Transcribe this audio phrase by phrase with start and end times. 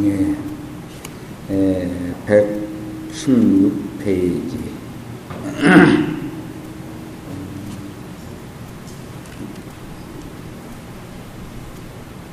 [0.00, 0.34] 예,
[1.50, 1.90] 예,
[2.26, 4.58] 116페이지.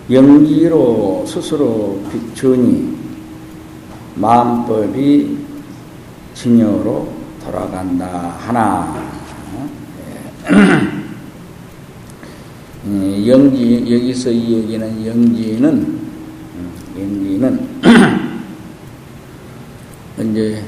[0.10, 2.98] 영기로 스스로 비추니
[4.16, 5.38] 마음법이
[6.34, 7.12] 진여로
[7.44, 8.96] 돌아간다 하나.
[10.50, 10.88] 예.
[13.32, 15.99] 영지 여기서 이 얘기는 영지는
[17.00, 17.70] 음, 영지는
[20.32, 20.62] 이제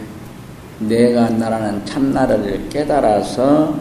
[0.79, 3.79] 내가 나라는 참나를 깨달아서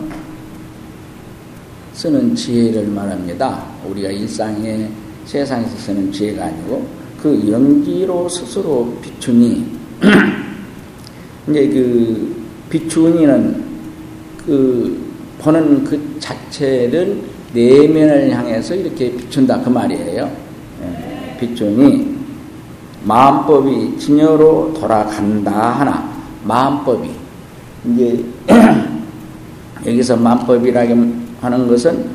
[1.93, 3.65] 쓰는 지혜를 말합니다.
[3.87, 4.89] 우리가 일상에
[5.25, 6.87] 세상에서 쓰는 지혜가 아니고
[7.23, 9.67] 그 연기로 스스로 비추니
[11.49, 13.65] 이제 그 비추니는
[14.47, 17.23] 그 보는 그 자체를
[17.53, 20.31] 내면을 향해서 이렇게 비춘다 그 말이에요.
[20.83, 22.10] 예, 비추니
[23.05, 26.11] 마음법이 진여로 돌아간다 하나
[26.45, 27.11] 마음법이
[27.87, 28.25] 이제
[29.87, 30.91] 여기서 마음법이라고
[31.41, 32.11] 하는 것은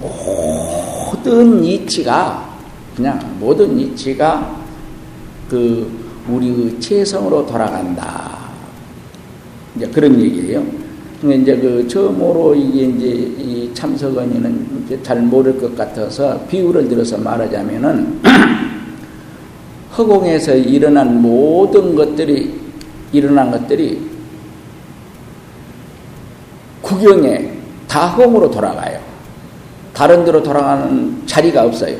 [0.00, 2.46] 모든 이치가
[2.96, 4.56] 그냥 모든 이치가
[5.48, 8.36] 그 우리 체성으로 돌아간다.
[9.76, 10.64] 이제 그런 얘기예요.
[11.22, 18.20] 이제 그 처음으로 이게 이제 이 참석원이는 이제 잘 모를 것 같아서 비유를 들어서 말하자면은
[19.96, 22.60] 허공에서 일어난 모든 것들이
[23.12, 24.10] 일어난 것들이
[26.82, 27.52] 구경에
[27.88, 29.00] 다 허공으로 돌아가요.
[29.92, 31.96] 다른 데로 돌아가는 자리가 없어요.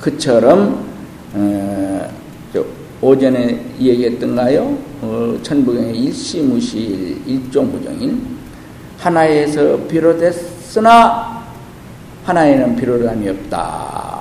[0.00, 0.84] 그처럼
[1.34, 2.10] 어,
[3.00, 4.76] 오전에 얘기했던가요?
[5.00, 8.38] 어, 천부경의 일시무실 일종부정인
[8.98, 11.44] 하나에서 비롯했으나
[12.24, 14.19] 하나에는 비롯함이 없다.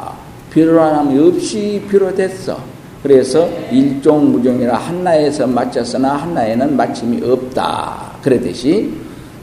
[0.52, 2.60] 비롯함이 없이 비롯했어.
[3.04, 8.12] 그래서 일종무정이라 하나에서 맞췄으나 하나에는 마침이 없다.
[8.22, 8.94] 그러듯이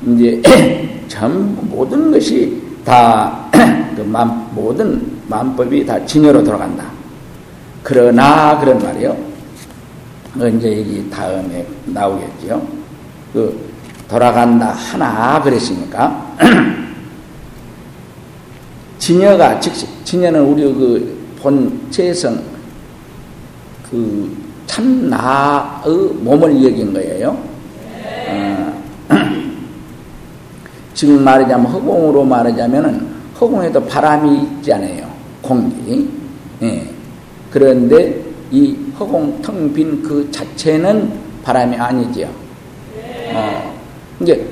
[0.07, 0.43] 이제
[1.09, 3.47] 전 모든 것이 다
[3.97, 4.03] 그
[4.55, 6.85] 모든 만법이 다 진여로 돌아간다.
[7.83, 9.17] 그러나 그런 말이요.
[10.37, 12.63] 이제 여기 다음에 나오겠죠.
[13.33, 13.59] 그
[14.09, 16.37] 돌아간다 하나 그랬으니까
[19.07, 22.43] 진여가 즉시 진여는 우리 그 본체성
[23.89, 24.37] 그
[24.67, 27.39] 참나의 몸을 여긴 거예요.
[28.29, 28.83] 어,
[30.93, 33.07] 지금 말하자면 허공으로 말하자면은
[33.41, 35.09] 허공에도 바람이 있잖아요.
[35.41, 36.11] 공기.
[36.63, 36.85] 예.
[37.53, 41.13] 그런데 이 허공 텅 빈 그 자체는
[41.45, 42.29] 바람이 아니지요.
[43.35, 43.73] 어,
[44.21, 44.45] 이제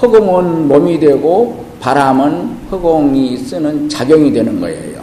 [0.00, 5.02] 허공은 몸이 되고 바람은 허공이 쓰는 작용이 되는 거예요.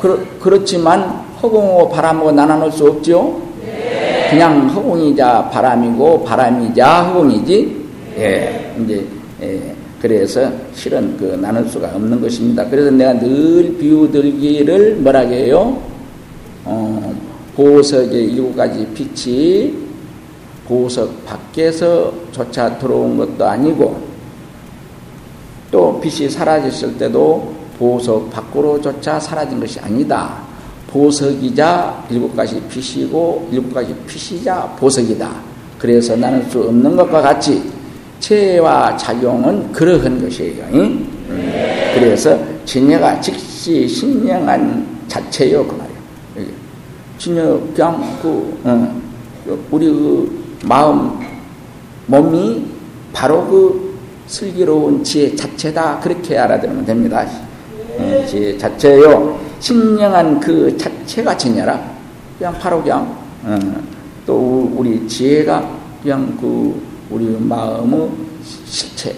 [0.00, 1.02] 그렇, 그렇지만
[1.42, 3.42] 허공하고 바람하고 나눠놓을 수 없죠?
[4.30, 7.86] 그냥 허공이자 바람이고 바람이자 허공이지?
[8.16, 9.04] 예, 이제,
[9.42, 12.64] 예, 그래서 실은 그 나눌 수가 없는 것입니다.
[12.68, 15.82] 그래서 내가 늘 비유들기를 뭐라고 해요?
[16.64, 17.14] 어,
[17.56, 19.74] 보석의 일곱 가지 빛이
[20.68, 24.05] 보석 밖에서조차 들어온 것도 아니고
[25.76, 30.38] 또 빛이 사라졌을 때도 보석 밖으로조차 사라진 것이 아니다.
[30.86, 35.30] 보석이자 일곱 가지 빛이고 일곱 가지 빛이자 보석이다.
[35.78, 37.62] 그래서 나눌 수 없는 것과 같이
[38.20, 40.64] 체와 작용은 그러한 것이에요.
[40.72, 41.06] 응?
[41.92, 46.54] 그래서 진여가 즉시 신령한 자체요 그 말이에요.
[47.18, 51.20] 진여 그냥 그 어, 우리 그 마음
[52.06, 52.64] 몸이
[53.12, 53.85] 바로 그
[54.26, 57.24] 슬기로운 지혜 자체다 그렇게 알아들으면 됩니다.
[57.98, 59.38] 어, 지혜 자체요.
[59.60, 61.96] 신령한 그 자체가 진여라.
[62.38, 63.58] 그냥 바로 그냥 어,
[64.26, 65.68] 또 우리 지혜가
[66.02, 68.10] 그냥 그 우리 마음의
[68.64, 69.14] 실체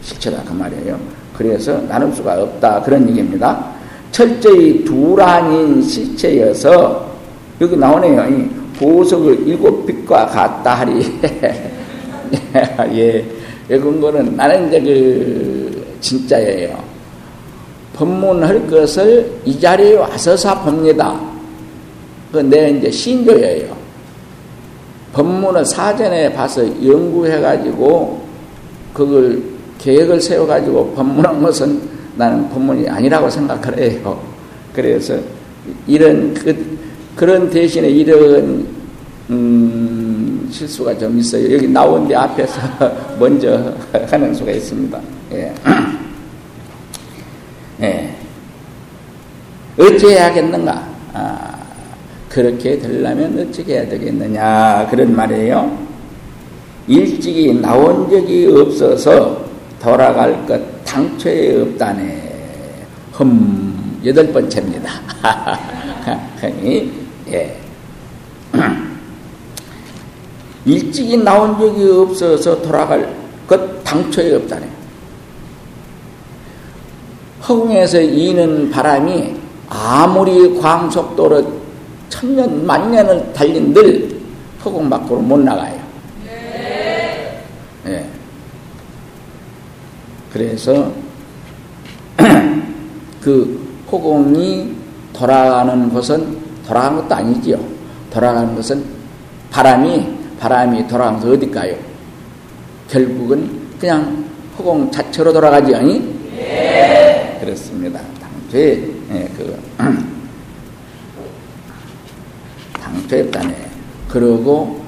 [0.00, 0.98] 실체다 그 말이에요.
[1.36, 3.72] 그래서 나눌 수가 없다 그런 얘기입니다.
[4.10, 7.10] 철저히 두란인 실체여서
[7.60, 8.28] 여기 나오네요.
[8.28, 8.48] 이
[8.78, 11.20] 보석을 일곱 빛과 같다 하리.
[12.94, 13.24] 예,
[13.70, 16.82] 이건 거는 나는 이제 그 진짜예요.
[17.94, 21.20] 법문할 것을 이 자리에 와서사 봅니다.
[22.32, 23.76] 그내 이제 신조예요.
[25.12, 28.22] 법문을 사전에 봐서 연구해가지고
[28.94, 29.42] 그걸
[29.78, 31.82] 계획을 세워가지고 법문한 것은
[32.16, 34.20] 나는 법문이 아니라고 생각을 해요.
[34.74, 35.18] 그래서
[35.86, 36.78] 이런 그,
[37.14, 38.66] 그런 대신에 이런
[39.30, 40.01] 음,
[40.52, 41.54] 실수가 좀 있어요.
[41.54, 42.60] 여기 나온 데 앞에서
[43.18, 43.74] 먼저
[44.10, 45.00] 하는 수가 있습니다.
[45.32, 45.54] 예.
[47.80, 48.14] 예.
[49.78, 50.86] 어찌해야 겠는가?
[51.14, 51.58] 아,
[52.28, 55.78] 그렇게 되려면 어떻게 해야 되겠느냐 그런 말이에요.
[56.86, 59.44] 일찍이 나온 적이 없어서
[59.80, 62.32] 돌아갈 것 당초에 없다네.
[63.12, 64.90] 흠 여덟 번째입니다.
[67.32, 67.56] 예.
[70.64, 73.14] 일찍이 나온 적이 없어서 돌아갈
[73.46, 74.68] 것 당초에 없다네.
[77.48, 79.34] 허공에서 이는 바람이
[79.68, 81.62] 아무리 광속도로
[82.08, 84.20] 천년 만년을 달린들
[84.64, 85.80] 허공 밖으로 못 나가요.
[86.24, 87.44] 네.
[87.84, 88.08] 네.
[90.32, 90.92] 그래서
[93.20, 93.60] 그
[93.90, 94.74] 허공이
[95.12, 97.58] 돌아가는 것은 돌아가는 것도 아니지요.
[98.10, 98.84] 돌아가는 것은
[99.50, 100.11] 바람이
[100.42, 101.72] 바람이 돌아가면서 어디 가요?
[102.88, 103.48] 결국은
[103.78, 104.24] 그냥
[104.58, 106.00] 허공 자체로 돌아가지 아니?
[106.34, 107.38] 네.
[107.40, 108.00] 그렇습니다.
[108.20, 109.56] 당초에 예, 그
[112.74, 113.70] 당초했다네.
[114.08, 114.82] 그러고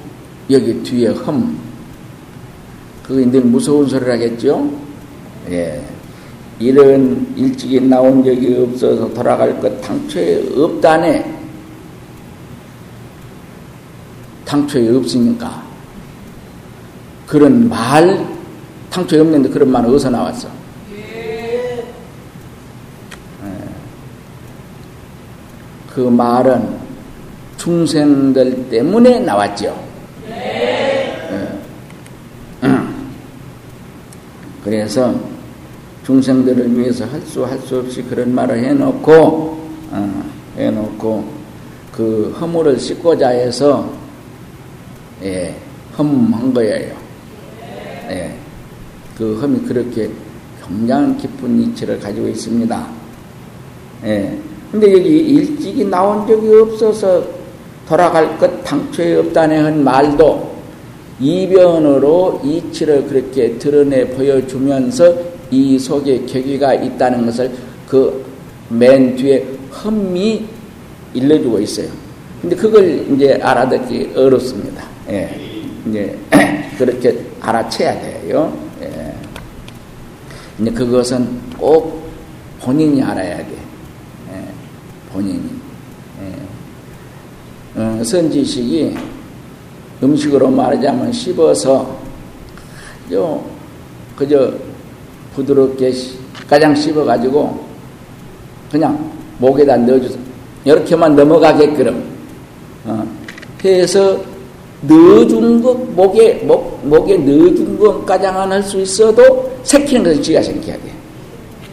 [0.51, 1.57] 여기 뒤에 흠
[3.01, 4.69] 그게 늘 무서운 소리라겠죠?
[5.51, 5.81] 예.
[6.59, 11.34] 이런 일찍이 나온 적이 없어서 돌아갈 것 당초에 없다네.
[14.45, 15.63] 당초에 없으니까.
[17.27, 18.25] 그런 말,
[18.91, 20.47] 당초에 없는데 그런 말 어디서 나왔어?
[20.95, 21.83] 예.
[25.93, 26.77] 그 말은
[27.57, 29.75] 중생들 때문에 나왔죠.
[30.29, 31.59] 예.
[34.63, 35.13] 그래서
[36.05, 39.11] 중생들을 위해서 할 수 할 수 없이 그런 말을 해놓고
[39.91, 40.23] 어,
[40.57, 41.25] 해놓고
[41.91, 43.89] 그 허물을 씻고자 해서
[45.23, 45.55] 예,
[45.97, 46.95] 험한 거예요.
[48.09, 48.33] 예,
[49.17, 50.09] 그 험이 그렇게
[50.65, 52.87] 굉장히 깊은 이치를 가지고 있습니다.
[54.05, 54.37] 예,
[54.71, 57.23] 근데 여기 일찍이 나온 적이 없어서
[57.87, 60.55] 돌아갈 것 당초에 없다네 한 말도
[61.19, 65.13] 이변으로 이치를 그렇게 드러내 보여주면서
[65.51, 67.51] 이 속에 격의가 있다는 것을
[67.87, 68.25] 그
[68.69, 70.45] 맨 뒤에 흠이
[71.13, 71.87] 일러주고 있어요.
[72.41, 74.83] 근데 그걸 이제 알아듣기 어렵습니다.
[75.09, 75.29] 예.
[75.87, 76.17] 이제
[76.77, 78.51] 그렇게 알아채야 돼요.
[78.81, 79.13] 예.
[80.57, 82.09] 근데 그것은 꼭
[82.61, 83.51] 본인이 알아야 돼.
[84.31, 84.43] 예.
[85.11, 85.49] 본인이.
[86.21, 87.79] 예.
[87.79, 88.95] 어, 선지식이
[90.01, 91.99] 음식으로 말하자면 씹어서
[93.13, 93.43] 요
[94.15, 94.53] 그저
[95.35, 95.91] 부드럽게
[96.49, 97.65] 가장 씹어가지고
[98.71, 100.17] 그냥 목에다 넣어줘서
[100.63, 102.03] 이렇게만 넘어가게끔
[102.85, 103.05] 어,
[103.63, 104.19] 해서
[104.87, 110.93] 넣어준 것 목에 목 목에 넣어준 것 가장은 할수 있어도 새키는 것은 지가 생겨야 돼.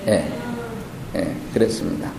[0.09, 0.25] 예,
[1.17, 2.11] 예, 그렇습니다.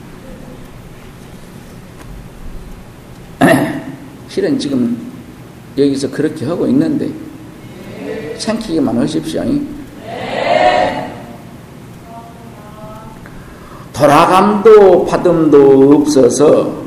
[4.30, 5.12] 실은 지금
[5.78, 7.10] 여기서 그렇게 하고 있는데
[8.38, 9.44] 생기기만 하십시오.
[13.94, 16.82] 돌아감도 받음도 없어서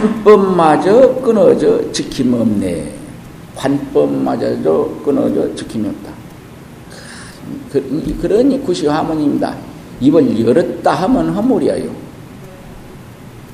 [0.00, 2.94] 관법마저 끊어져 지킴 없네.
[3.54, 6.10] 관법마저도 끊어져 지킴이 없다.
[7.70, 9.54] 그, 그러니 구시 화문입니다.
[10.00, 11.90] 입을 열었다 하면 허물이에요.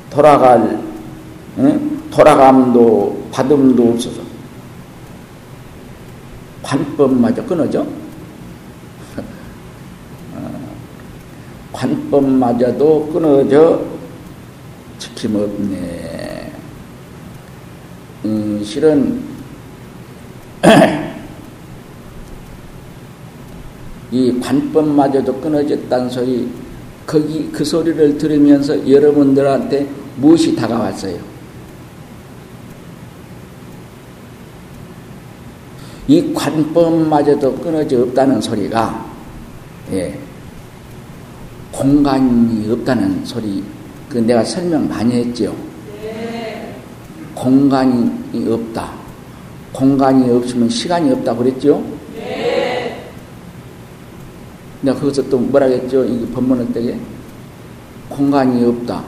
[0.09, 0.81] 돌아갈,
[1.59, 2.03] 응?
[2.11, 4.21] 돌아감도 받음도 없어서
[6.63, 7.85] 관법마저 끊어져.
[11.73, 13.83] 관법마저도 끊어져
[14.99, 16.26] 지킴 없네.
[18.67, 19.23] 음, 실은
[24.11, 26.51] 이 관법마저도 끊어졌다는 소리
[27.07, 31.17] 거기 그 소리를 들으면서 여러분들한테 무엇이 다가왔어요?
[36.09, 39.07] 이 관법마저도 끊어져 없다는 소리가
[39.93, 40.19] 예,
[41.71, 43.63] 공간이 없다는 소리,
[44.09, 45.55] 그 내가 설명 많이 했죠.
[47.37, 48.11] 공간이
[48.51, 48.93] 없다.
[49.73, 51.85] 공간이 없으면 시간이 없다 그랬죠?
[54.81, 56.05] 내가 거기서 또 뭐라 했죠?
[56.05, 56.99] 이 법문을 때에
[58.09, 59.05] 공간이 없다.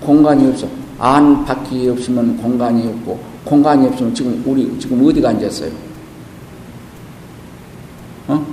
[0.00, 0.66] 공간이 없어.
[0.98, 5.70] 안 바퀴 없으면 공간이 없고 공간이 없으면 지금 우리 지금 어디가 앉았어요?
[8.28, 8.46] 어?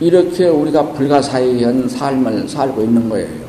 [0.00, 3.47] 이렇게 우리가 불가사의한 삶을 살고 있는 거예요.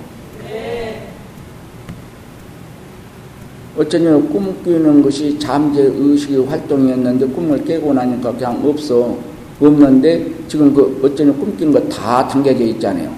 [3.79, 9.17] 어쩌면 꿈 꾸는 것이 잠재 의식의 활동이었는데 꿈을 깨고 나니까 그냥 없어.
[9.61, 13.09] 없는데 지금 그 어쩌면 꿈 꾸는 거다 담겨져 있잖아요.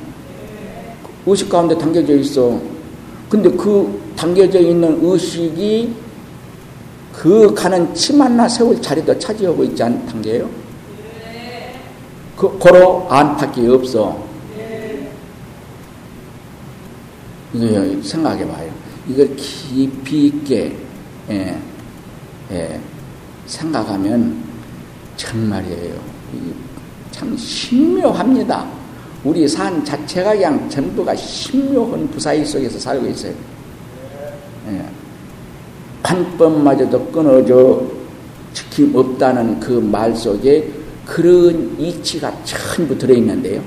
[1.25, 2.59] 의식 가운데 담겨져 있어.
[3.27, 5.95] 근데 그 담겨져 있는 의식이
[7.11, 10.47] 그 가는 치만나 세월 자리도 차지하고 있지 않단 게요?
[12.37, 14.23] 그, 고로 안팎이 없어.
[17.53, 18.70] 이거 생각해 봐요.
[19.11, 20.75] 이걸 깊이 있게,
[21.29, 21.57] 예,
[22.51, 22.79] 예,
[23.45, 24.35] 생각하면
[25.17, 25.95] 정말이에요.
[27.11, 28.65] 참 신묘합니다.
[29.23, 33.33] 우리 산 자체가 그냥 전부가 신묘한 부사일 속에서 살고 있어요.
[34.69, 34.85] 예.
[36.01, 37.83] 관법마저도 끊어져
[38.53, 40.71] 지킴 없다는 그 말 속에
[41.05, 43.61] 그런 이치가 전부 들어있는데요.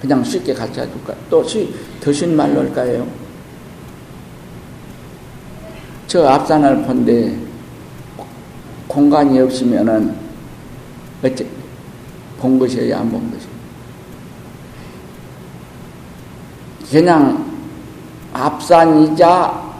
[0.00, 1.14] 그냥 쉽게 가르쳐 줄까?
[1.28, 3.06] 또더 쉬운 말로 할까요?
[6.06, 7.36] 저 앞산을 본데
[8.88, 10.14] 공간이 없으면은
[11.22, 11.46] 어째
[12.38, 13.46] 본 것이어야 안본 것이.
[16.90, 17.46] 그냥
[18.32, 19.70] 앞산이자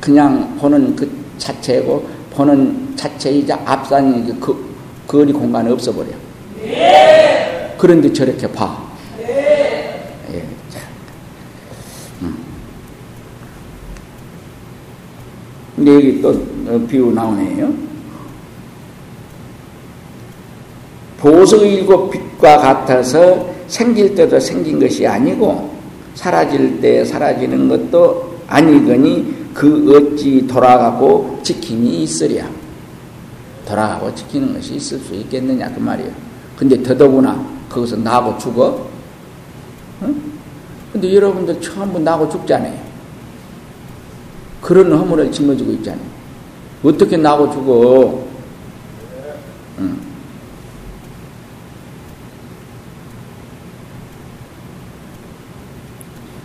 [0.00, 4.74] 그냥 보는 그 자체고 보는 자체이자 앞산이 그
[5.06, 6.08] 거리 공간이 없어버려.
[6.62, 7.74] 네.
[7.78, 8.86] 그런데 저렇게 봐.
[9.18, 10.14] 네.
[10.32, 10.44] 예,
[12.22, 12.44] 음.
[15.78, 16.30] 근데 여기 또
[16.66, 17.72] 어, 비유 나오네요.
[21.18, 25.70] 보석 일곱 빛과 같아서 생길 때도 생긴 것이 아니고
[26.14, 32.44] 사라질 때 사라지는 것도 아니거니 그 어찌 돌아가고 지킴이 있으랴.
[33.64, 36.10] 돌아가고 지키는 것이 있을 수 있겠느냐 그 말이에요.
[36.56, 38.84] 근데 더더구나 거기서 나고 죽어?
[40.02, 40.22] 응?
[40.92, 42.87] 근데 여러분들 처음부 나고 죽잖아요.
[44.68, 46.04] 그런 허물을 짊어지고 있잖아요.
[46.82, 48.22] 어떻게 나고 죽어?
[49.78, 49.96] 응.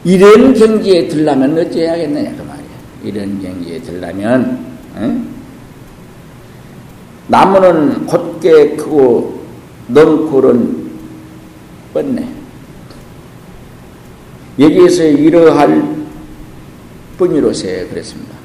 [0.05, 2.63] 이런 경지에 들라면 어찌해야겠느냐 그 말이야.
[3.03, 4.67] 이런 경지에 들라면
[4.99, 5.27] 응?
[7.27, 9.43] 나무는 곧게 크고
[9.89, 10.91] 넝쿨은
[11.93, 12.29] 뻗네.
[14.59, 15.92] 여기에서 이러할
[17.23, 18.35] 뿐이로세 그랬습니다.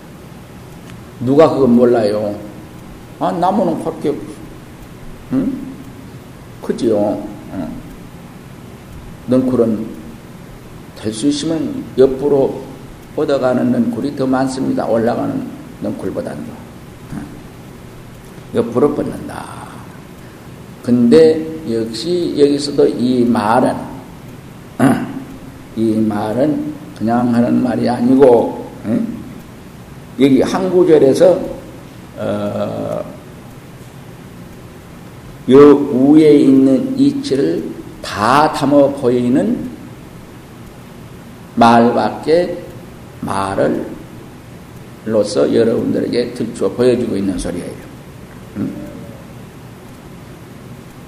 [1.21, 2.39] 누가 그거 몰라요?
[3.19, 4.15] 아 나무는 곧게
[5.33, 5.53] 응?
[6.63, 7.27] 크지요.
[7.55, 7.69] 응.
[9.27, 9.87] 넝쿨은
[10.97, 12.63] 될수 있으면 옆으로
[13.17, 14.87] 뻗어가는 넝쿨이 더 많습니다.
[14.87, 15.45] 올라가는
[15.83, 16.69] 넝쿨보다도.
[18.55, 19.69] 옆으로 뻗는다.
[20.83, 23.77] 근데 역시 여기서도 이 말은,
[25.77, 28.58] 이 말은 그냥 하는 말이 아니고,
[30.21, 31.41] 여기 한 구절에서,
[32.17, 33.05] 어,
[35.51, 35.77] 요
[36.13, 37.63] 위에 있는 이치를
[38.03, 39.71] 다 담아 보이는
[41.55, 42.63] 말밖에
[43.21, 43.87] 말을
[45.05, 47.73] 로서 여러분들에게 들추어 보여주고 있는 소리예요.
[48.57, 48.89] 음?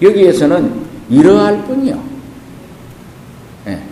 [0.00, 2.02] 여기에서는 이러할 뿐이요.
[3.66, 3.86] 네.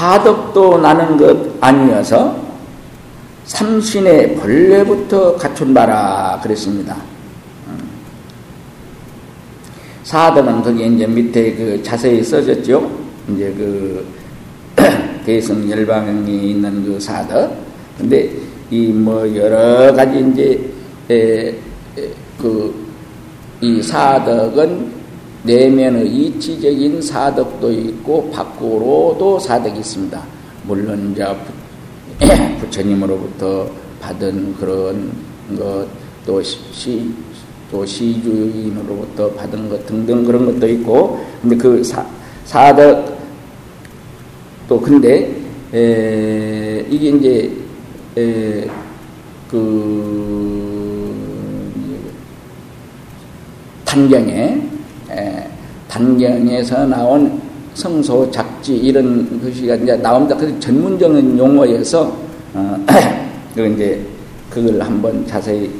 [0.00, 2.34] 사덕도 나는 것 아니어서
[3.44, 6.96] 삼신의 본래부터 갖춘 바라 그랬습니다.
[10.04, 12.90] 사도는 거기 이제 밑에 그 자세히 써졌죠.
[13.28, 14.06] 이제 그
[15.26, 17.54] 대성 열방이 있는 그 사도.
[17.98, 18.30] 근데
[18.70, 21.60] 이 뭐 여러 가지 이제
[22.38, 24.99] 그이 사덕은
[25.42, 30.22] 내면의 이치적인 사덕도 있고 밖으로도 사덕이 있습니다.
[30.64, 31.24] 물론 이제
[32.60, 33.70] 부처님으로부터
[34.00, 35.10] 받은 그런
[35.56, 36.42] 것또
[37.70, 42.04] 또 시주인으로부터 받은 것 등등 그런 것도 있고 근데 그 사,
[42.44, 43.18] 사덕
[44.68, 45.34] 또 근데
[45.72, 47.52] 에, 이게 이제
[48.16, 48.68] 에,
[49.48, 51.10] 그
[53.84, 54.69] 단경에 에,
[55.88, 57.40] 단경에서 나온
[57.74, 60.36] 성소 작지 이런 것이 이제 나옵니다.
[60.36, 62.16] 그 전문적인 용어에서
[62.54, 62.86] 어,
[63.54, 64.00] 그 이제
[64.50, 65.70] 그걸 한번 자세히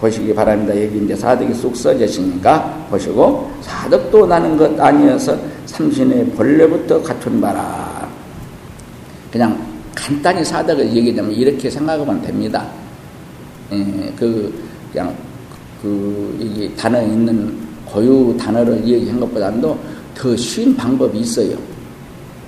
[0.00, 0.74] 보시기 바랍니다.
[0.80, 8.08] 여기 이제 사덕이 쑥 써졌으니까 보시고 사덕도 나는 것 아니어서 삼신의 본래부터 갖춘 바라.
[9.30, 9.60] 그냥
[9.94, 12.66] 간단히 사덕을 얘기하자면 이렇게 생각하면 됩니다.
[13.72, 14.52] 예, 그
[14.90, 15.14] 그냥
[15.82, 19.78] 그 이게 단어 있는 고유 단어를 얘기한 것보다도
[20.14, 21.56] 더 쉬운 방법이 있어요.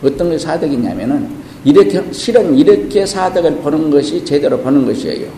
[0.03, 1.29] 어떤 게 사덕이냐면은
[1.65, 5.29] 이렇게 실은 이렇게 사덕을 보는 것이 제대로 보는 것이에요.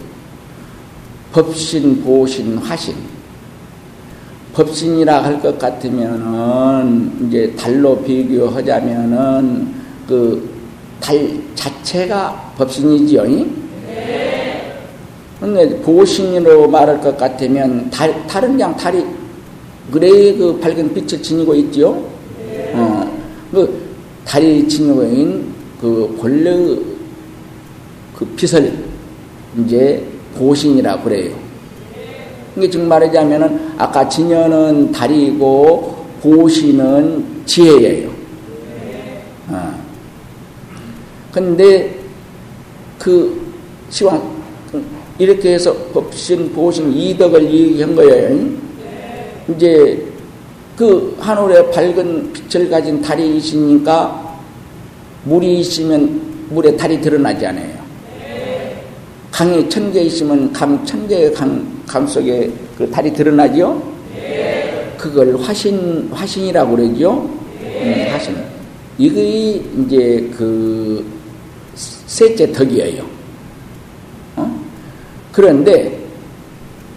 [1.33, 2.95] 법신, 보신, 화신.
[4.55, 9.75] 법신이라 할 것 같으면은 이제 달로 비교하자면은
[10.07, 10.55] 그
[11.05, 13.25] 달 자체가 법신이지요.
[13.25, 14.73] 네.
[15.39, 19.05] 근데 보신으로 말할 것 같으면 달, 달은 그냥 달이
[19.95, 22.05] 그래 그 밝은 빛을 지니고 있죠.
[22.37, 22.73] 네.
[22.75, 23.09] 어,
[23.53, 23.81] 그
[24.25, 25.47] 달이 지니고 있는
[25.81, 26.51] 그 본래
[28.17, 28.77] 그 빛을
[29.57, 30.05] 이제
[30.37, 31.33] 보신이라 그래요.
[32.57, 38.11] 이게 지금 말하자면은 아까 진여는 달이고 보시는 지혜예요.
[39.51, 39.75] 어.
[41.31, 42.01] 근데
[42.99, 43.41] 그
[43.91, 44.21] 시황
[45.21, 48.64] 이렇게 해서 법신 보신 이덕을 얘기한 거예요.
[49.49, 50.03] 이제
[50.77, 54.39] 그 하늘에 밝은 빛을 가진 달이 있으니까
[55.25, 56.21] 물이 있으면
[56.51, 57.85] 물에 달이 드러나지 않아요.
[59.31, 63.83] 강이 천 개 있으면 강 천 개의 강, 강 속에 그 달이 드러나죠?
[64.97, 67.29] 그걸 화신, 화신이라고 그러죠?
[67.61, 68.07] 네.
[68.09, 68.37] 음, 화신.
[68.97, 71.05] 이게 이제 그
[71.75, 73.05] 셋째 덕이에요.
[74.37, 74.61] 어?
[75.33, 75.99] 그런데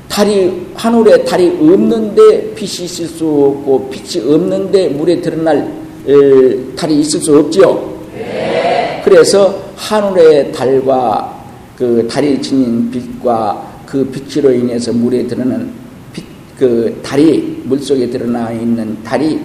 [0.07, 5.67] 달이, 하늘에 달이 없는데 빛이 있을 수 없고 빛이 없는데 물에 드러날
[6.07, 7.98] 에, 달이 있을 수 없지요?
[8.13, 9.01] 네.
[9.03, 11.36] 그래서 하늘의 달과
[11.75, 15.72] 그 달이 지닌 빛과 그 빛으로 인해서 물에 드러나는
[16.13, 16.24] 빛,
[16.57, 19.39] 그 달이 물속에 드러나 있는 달이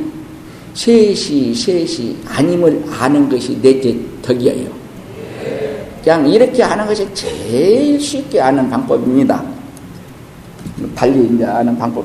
[0.75, 4.69] 셋이 셋이 아님을 아는 것이 넷째 덕이에요.
[6.05, 9.62] 그냥 이렇게 하는 것이 제일 쉽게 아는 방법입니다.
[10.95, 12.05] 달리 이제 아는 방법,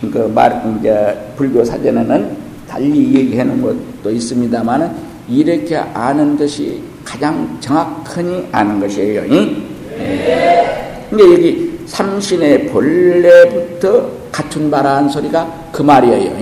[0.00, 2.36] 그 말, 이제 불교 사전에는
[2.68, 3.62] 달리 얘기해 놓은
[4.02, 4.90] 것도 있습니다만은
[5.28, 9.22] 이렇게 아는 것이 가장 정확하니 아는 것이에요.
[9.22, 11.06] 네.
[11.10, 16.34] 근데 여기 삼신의 본래부터 갖춘 바라는 소리가 그 말이에요.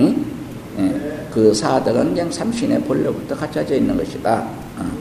[0.77, 1.25] 네.
[1.33, 4.43] 그 사덕은 그냥 삼신의 본래부터 갖춰져 있는 것이다.
[4.77, 4.91] 어.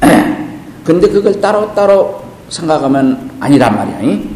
[0.84, 4.35] 근데 그걸 따로 따로 생각하면 아니란 말이야.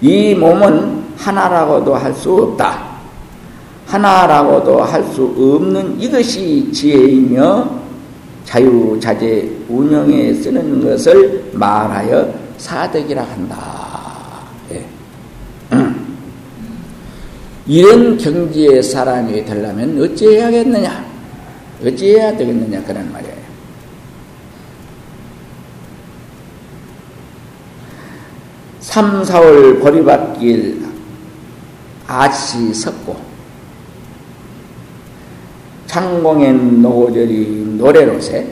[0.00, 0.08] 네.
[0.08, 2.94] 이 몸은 하나라고도 할 수 없다.
[3.86, 7.68] 하나라고도 할 수 없는 이것이 지혜이며
[8.44, 13.58] 자유자재 운영에 쓰는 것을 말하여 사덕이라 한다.
[14.72, 14.84] 예.
[17.66, 21.04] 이런 경지의 사람이 되려면 어찌해야겠느냐?
[21.84, 22.82] 어찌해야 되겠느냐?
[22.84, 23.33] 그런 말이에
[28.94, 30.80] 삼, 사월 버리받길
[32.06, 33.16] 아시 섰고
[35.88, 38.46] 창공엔 노절이 노래로새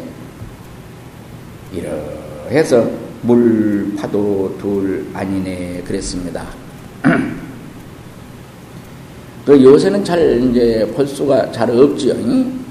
[1.73, 6.45] 이러해서 물 파도 둘 아니네 그랬습니다.
[9.47, 12.17] 그 요새는 잘 이제 볼 수가 잘 없지요.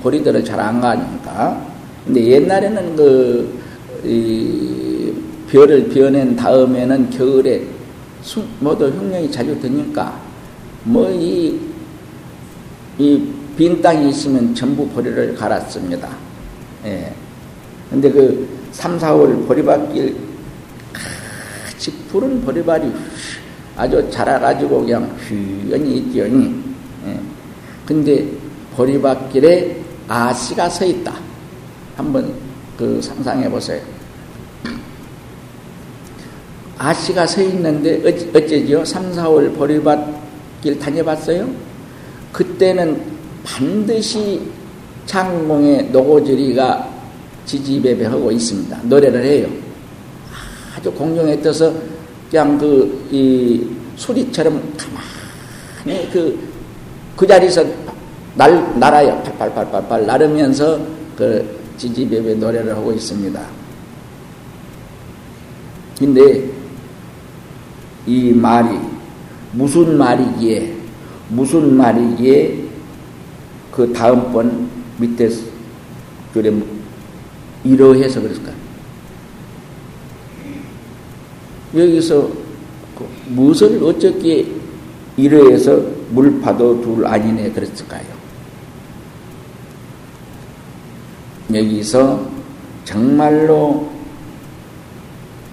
[0.04, 1.66] 보리들은 잘안 가니까.
[2.04, 3.62] 근데 옛날에는 그,
[4.04, 4.92] 이,
[5.52, 7.68] 별을 비워낸 다음에는 겨울에
[8.22, 10.20] 수, 모두 흉령이 자주 드니까,
[10.84, 11.60] 뭐, 이,
[12.98, 16.10] 이 빈 땅이 있으면 전부 보리를 갈았습니다.
[16.86, 17.14] 예.
[17.90, 20.16] 근데 그 3, 4월 보리밭길
[21.66, 22.92] 같이 푸른 보리밭이
[23.76, 26.20] 아주 자라가지고 그냥 휘연히 있죠.
[26.26, 27.20] 예.
[27.86, 28.26] 근데
[28.76, 31.14] 보리밭길에 아씨가 서 있다.
[31.98, 32.34] 한번
[32.78, 33.82] 그 상상해 보세요.
[36.82, 38.02] 아씨가 서 있는데
[38.34, 41.48] 어째, 죠 3, 4월 보리밭길 다녀봤어요?
[42.32, 43.00] 그때는
[43.44, 44.42] 반드시
[45.06, 46.90] 창공의 노고지리가
[47.46, 48.80] 지지배배하고 있습니다.
[48.84, 49.48] 노래를 해요.
[50.76, 51.72] 아주 공룡에 떠서
[52.32, 53.68] 그냥 그, 이,
[53.98, 56.40] 소리처럼 가만히 그,
[57.16, 57.64] 그 자리에서
[58.34, 59.22] 날, 날아요.
[59.38, 60.80] 팔팔팔팔팔 나르면서
[61.16, 63.40] 그 지지배배 노래를 하고 있습니다.
[66.00, 66.61] 근데
[68.06, 68.80] 이 말이
[69.54, 70.76] 무슨 말이기에,
[71.30, 72.66] 무슨 말이기에
[73.72, 75.30] 그 다음번 밑에
[76.34, 76.52] 그래
[77.64, 78.52] 이러해서 그랬을까?
[81.76, 82.30] 여기서
[82.98, 84.48] 그 무엇을 어떻게
[85.16, 88.06] 이러해서 물파도 둘 아니네 그랬을까요?
[91.54, 92.30] 여기서
[92.86, 93.91] 정말로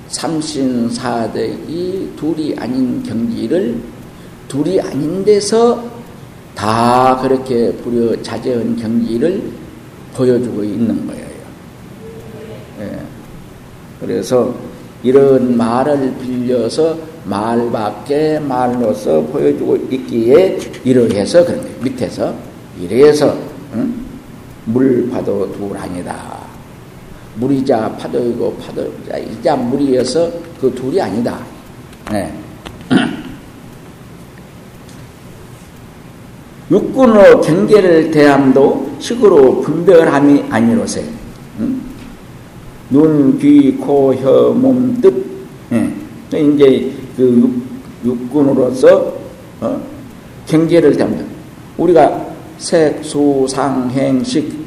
[0.08, 1.76] 삼신사대이
[2.16, 3.76] 둘이 아닌 경지를
[4.48, 5.84] 둘이 아닌 데서
[6.54, 9.42] 다 그렇게 부려 자제한 경지를
[10.14, 11.26] 보여주고 있는 거예요.
[12.80, 12.98] 예.
[14.00, 14.54] 그래서
[15.02, 21.76] 이런 말을 빌려서 말밖에 말로서 보여주고 있기에 이러해서 그런 거예요.
[21.82, 22.34] 밑에서
[22.80, 23.36] 이래서
[23.74, 23.94] 응?
[24.64, 26.37] 물 파도 둘 아니다.
[27.38, 31.38] 물이자 파도이고 파도자 이자 물이어서 그 둘이 아니다.
[32.10, 32.32] 네.
[36.70, 41.04] 육군으로 경계를 대함도 식으로 분별함이 아니로세.
[41.60, 41.80] 응?
[42.90, 45.14] 눈, 귀, 코, 혀, 몸, 뜻.
[45.72, 45.94] 예.
[46.38, 47.62] 이제 그
[48.04, 49.14] 육, 군으로서
[49.60, 49.80] 어?
[50.46, 51.24] 경계를 대합니다.
[51.76, 52.26] 우리가
[52.58, 54.66] 색, 수, 상, 행, 식.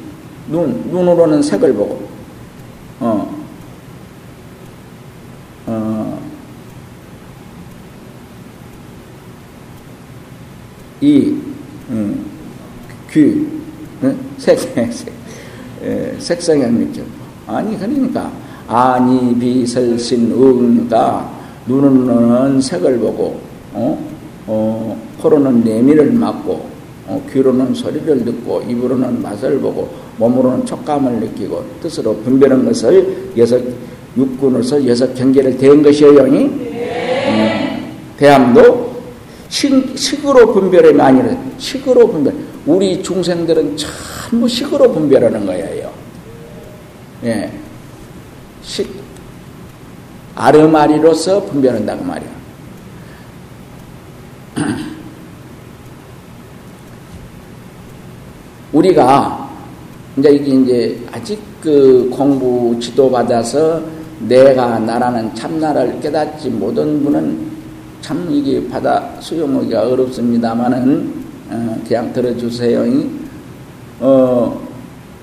[0.50, 2.02] 눈, 눈으로는 색을 보고,
[11.02, 11.36] 이,
[11.90, 12.24] 음,
[13.12, 13.48] 귀,
[14.38, 15.12] 색, 색,
[16.20, 17.02] 색성형미죠.
[17.48, 18.32] 아니, 그러니까,
[18.68, 21.30] 아니, 비, 설신, 응가,
[21.68, 23.40] 눈으로는 색을 보고,
[23.74, 24.12] 어?
[24.48, 26.70] 어, 코로는 내미를 맡고,
[27.08, 33.60] 어, 귀로는 소리를 듣고, 입으로는 맛을 보고, 몸으로는 촉감을 느끼고, 뜻으로 분별한 것을 여섯
[34.16, 36.44] 육군으로서 여섯 경계를 대한 것이에요, 영이.
[36.44, 38.91] 음, 대함도
[39.52, 42.34] 식, 식으로 분별하면 아니라 식으로 분별.
[42.66, 45.92] 우리 중생들은 전부 식으로 분별하는 거예요.
[47.26, 47.52] 예.
[48.64, 48.90] 식.
[50.36, 52.30] 아르마리로서 분별한다고 말이야.
[58.72, 59.52] 우리가
[60.18, 63.84] 이제 이게 이제 아직 그 공부 지도 받아서
[64.20, 67.51] 내가 나라는 참나를 깨닫지 못한 분은
[68.02, 71.14] 참 이게 받아 수용하기가 어렵습니다만은
[71.50, 72.86] 어, 그냥 들어주세요.
[74.00, 74.68] 어,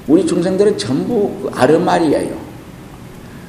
[0.07, 2.37] 우리 중생들은 전부 그 아르말이에요.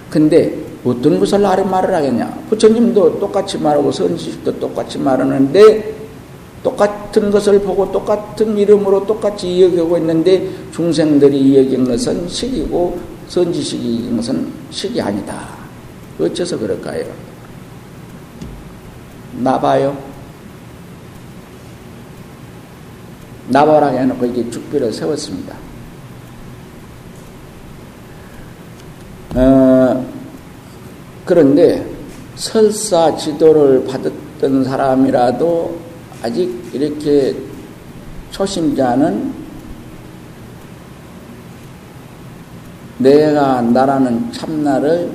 [0.09, 2.45] 근데 어떤 것을 아르말을 하겠냐?
[2.49, 5.95] 부처님도 똑같이 말하고 선지식도 똑같이 말하는데
[6.63, 14.99] 똑같은 것을 보고 똑같은 이름으로 똑같이 이야기하고 있는데 중생들이 이야기한 것은 식이고 선지식이 것은 식이
[14.99, 15.47] 아니다.
[16.19, 17.28] 어째서 그럴까요?
[19.39, 19.97] 나봐요.
[23.47, 25.55] 나봐라 해놓고 이게 죽비를 세웠습니다.
[29.35, 30.05] 어,
[31.25, 31.85] 그런데
[32.35, 35.79] 설사 지도를 받았던 사람이라도
[36.21, 37.35] 아직 이렇게
[38.31, 39.33] 초심자는
[42.99, 45.11] 내가 나라는 참나를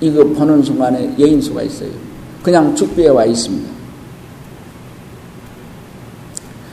[0.00, 2.07] 이거 보는 순간에 여인수가 있어요.
[2.42, 3.70] 그냥 죽비에 와 있습니다.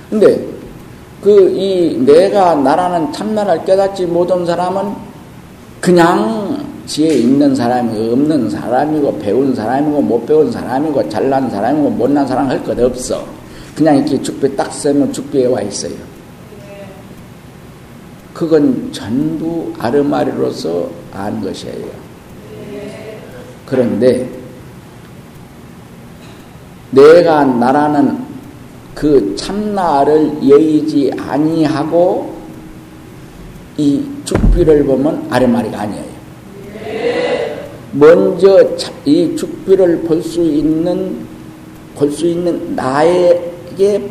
[0.10, 0.56] 근데
[1.22, 4.94] 그 이 내가 나라는 참나를 깨닫지 못한 사람은
[5.82, 12.48] 그냥 지혜 있는 사람이 없는 사람이고 배운 사람이고 못 배운 사람이고 잘난 사람이고 못난 사람
[12.48, 13.26] 할 것 없어.
[13.76, 15.94] 그냥 이렇게 죽비 딱 쓰면 죽비에 와 있어요.
[18.34, 21.88] 그건 전부 아르마리로서 안 것이에요.
[23.66, 24.30] 그런데
[26.92, 28.18] 내가 나라는
[28.94, 32.34] 그 참나를 여의지 아니하고
[33.78, 36.16] 이 죽비를 보면 아르마리가 아니에요.
[37.92, 38.70] 먼저
[39.06, 41.26] 이 죽비를 볼 수 있는
[41.96, 44.10] 볼 수 있는 나에게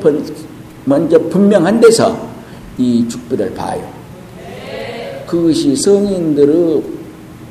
[0.85, 2.29] 먼저 분명한 데서
[2.79, 3.83] 이 죽비를 봐요.
[5.27, 6.83] 그것이 성인들의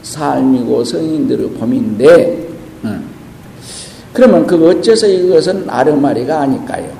[0.04, 2.50] 삶이고 성인들의 범인데,
[2.86, 3.13] 음.
[4.14, 6.96] 그러면 그 어째서 이것은 아르마리가 아닐까요?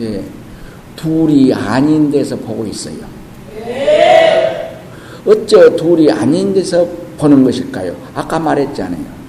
[0.00, 0.24] 예.
[0.96, 2.96] 둘이 아닌 데서 보고 있어요.
[5.24, 7.94] 어째 둘이 아닌 데서 보는 것일까요?
[8.14, 9.22] 아까 말했잖아요.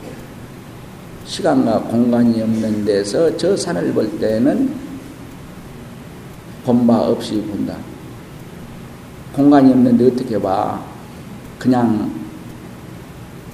[1.25, 4.73] 시간과 공간이 없는 데서 저 산을 볼 때는
[6.65, 7.75] 본바 없이 본다.
[9.33, 10.83] 공간이 없는데 어떻게 봐?
[11.59, 12.22] 그냥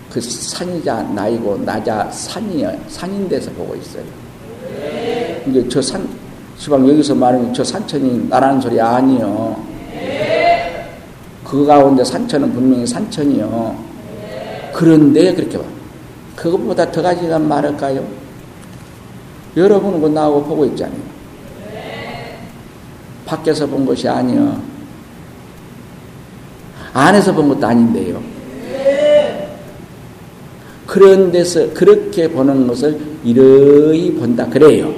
[0.09, 4.03] 그 산이자 나이고 나자 산이야 산인 데서 보고 있어요.
[5.47, 6.07] 이제 저 산,
[6.57, 9.63] 시방 여기서 말하면 저 산천이 나라는 소리 아니요.
[11.43, 13.75] 그 가운데 산천은 분명히 산천이요.
[14.73, 15.63] 그런데 그렇게 봐.
[16.35, 18.05] 그것보다 더 가지가 말할까요?
[19.57, 20.99] 여러분은 그 나하고 보고 있잖아요.
[23.25, 24.61] 밖에서 본 것이 아니요.
[26.93, 28.38] 안에서 본 것도 아닌데요.
[30.89, 34.91] 그런 데서 그렇게 보는 것을 이러히 본다 그래요.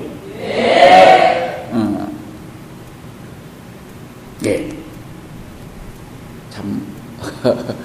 [1.74, 2.12] 어.
[4.40, 4.70] 네.
[6.50, 6.82] 참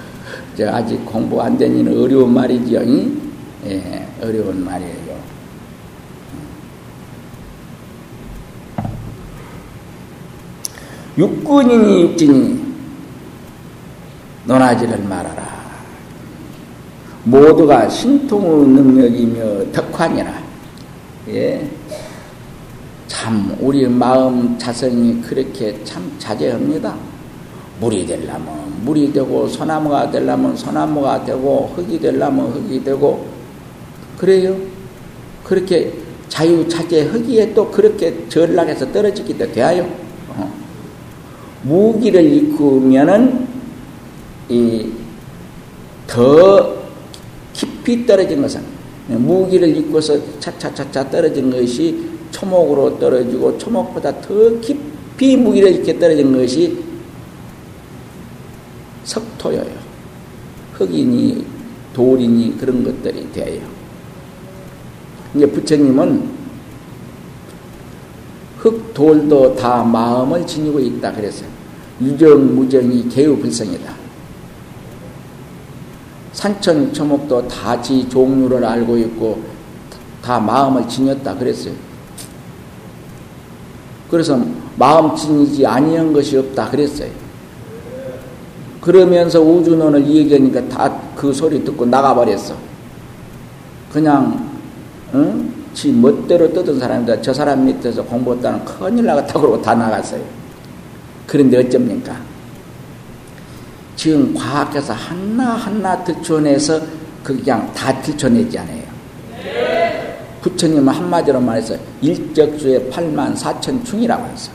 [0.55, 2.79] 저 아직 공부 안 되니는 어려운 말이지요.
[3.65, 5.17] 예, 어려운 말이에요.
[11.17, 12.67] 육군이니 육진이
[14.45, 15.46] 논하지를 말아라.
[17.27, 20.33] 모두가 신통의 능력이며 덕환이라.
[21.29, 21.69] 예.
[23.07, 26.95] 참, 우리 마음 자성이 그렇게 참 자제합니다.
[27.79, 28.47] 물이 되려면
[28.83, 33.25] 물이 되고, 소나무가 되려면 소나무가 되고, 흙이 되려면 흙이 되고,
[34.17, 34.55] 그래요.
[35.43, 35.93] 그렇게
[36.29, 39.87] 자유자재 흙이에 또 그렇게 전락해서 떨어지기도 돼요.
[40.29, 40.51] 어.
[41.63, 43.47] 무기를 일으면은
[44.49, 44.97] 이
[46.07, 46.76] 더
[47.57, 48.61] 깊이 떨어진 것은
[49.07, 56.77] 무기를 입고서 차차차차 떨어진 것이 초목으로 떨어지고 초목보다 더 깊이 무기를 이렇게 떨어진 것이
[59.03, 59.87] 석토여요.
[60.73, 61.45] 흙이니
[61.93, 63.61] 돌이니 그런 것들이 돼요.
[65.33, 66.37] 이제 부처님은
[68.57, 71.49] 흙, 돌도 다 마음을 지니고 있다 그랬어요.
[72.01, 74.06] 유정, 무정이 개우불성이다.
[76.37, 79.41] 산천 초목도 다 지 종류를 알고 있고
[80.21, 81.73] 다 마음을 지녔다 그랬어요.
[84.11, 84.39] 그래서
[84.77, 87.09] 마음 지니지 아니한 것이 없다 그랬어요.
[88.81, 92.55] 그러면서 우주론을 얘기하니까 다 그 소리 듣고 나가버렸어.
[93.91, 94.51] 그냥
[95.15, 95.51] 응?
[95.73, 97.19] 지 멋대로 떠든 사람이다.
[97.23, 100.21] 저 사람 밑에서 공부했다는 큰일 나갔다고 그러고 다 나갔어요.
[101.25, 102.15] 그런데 어쩝니까?
[103.97, 106.79] 지금 과학에서 하나하나 들춰내서
[107.23, 108.83] 그 그냥 다 들춰내지 않아요.
[110.41, 114.51] 부처님은 한마디로 말해서 일적수의 8만 4천 충이라고 했어.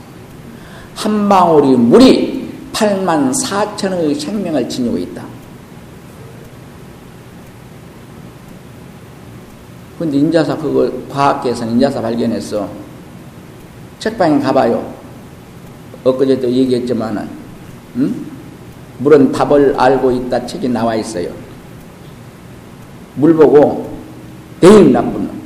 [0.94, 5.24] 한 방울이 물이 8만 4천의 생명을 지니고 있다.
[9.98, 12.68] 근데 인자사 그거 과학계에서는 인자사 발견했어.
[13.98, 14.94] 책방에 가봐요.
[16.04, 17.28] 엊그제도 얘기했지만은,
[17.96, 18.31] 응?
[19.02, 21.28] 물은 답을 알고 있다 책이 나와 있어요.
[23.16, 23.90] 물 보고,
[24.62, 25.42] 에이, 나쁜 놈.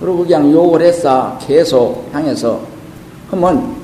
[0.00, 1.38] 그리고 그냥 욕을 했어.
[1.46, 2.62] 계속 향해서.
[3.28, 3.76] 그러면,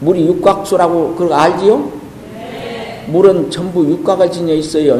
[0.00, 1.92] 물이 육각수라고 그거 알지요?
[3.08, 4.98] 물은 전부 육각을 지녀 있어요.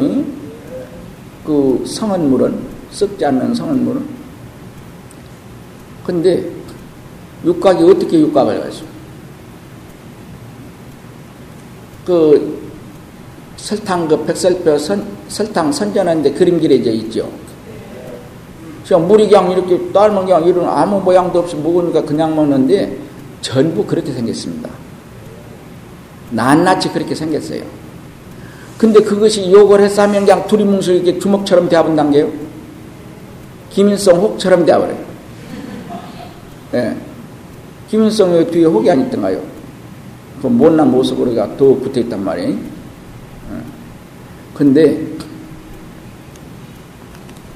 [1.43, 2.73] 그 성은 물은.
[2.91, 4.05] 썩지 않는 성은 물은.
[6.05, 6.45] 근데
[7.43, 8.92] 육각이 어떻게 육각을 가죠?
[12.05, 12.61] 그
[13.57, 17.29] 설탕 그 백설뼈 선, 설탕 선전하는데 그림 그려져 있죠.
[18.87, 22.97] 그냥 물이 그냥 이렇게 딸면 그냥 이런 아무 모양도 없이 먹으니까 그냥 먹는데
[23.41, 24.69] 전부 그렇게 생겼습니다.
[26.31, 27.63] 낱낱이 그렇게 생겼어요.
[28.77, 32.29] 근데 그것이 욕을 했으면 그냥 두리뭉술 이렇게 주먹처럼 대합은 단계요.
[33.69, 34.97] 김일성 혹처럼 되어버려요.
[36.73, 36.95] 예.
[37.89, 39.52] 김일성의 뒤에 혹이 안 있던가요?
[40.43, 42.49] 그 못난 모습으로 더 붙어 있단 말이에요.
[42.49, 42.57] 예.
[44.53, 45.07] 근데,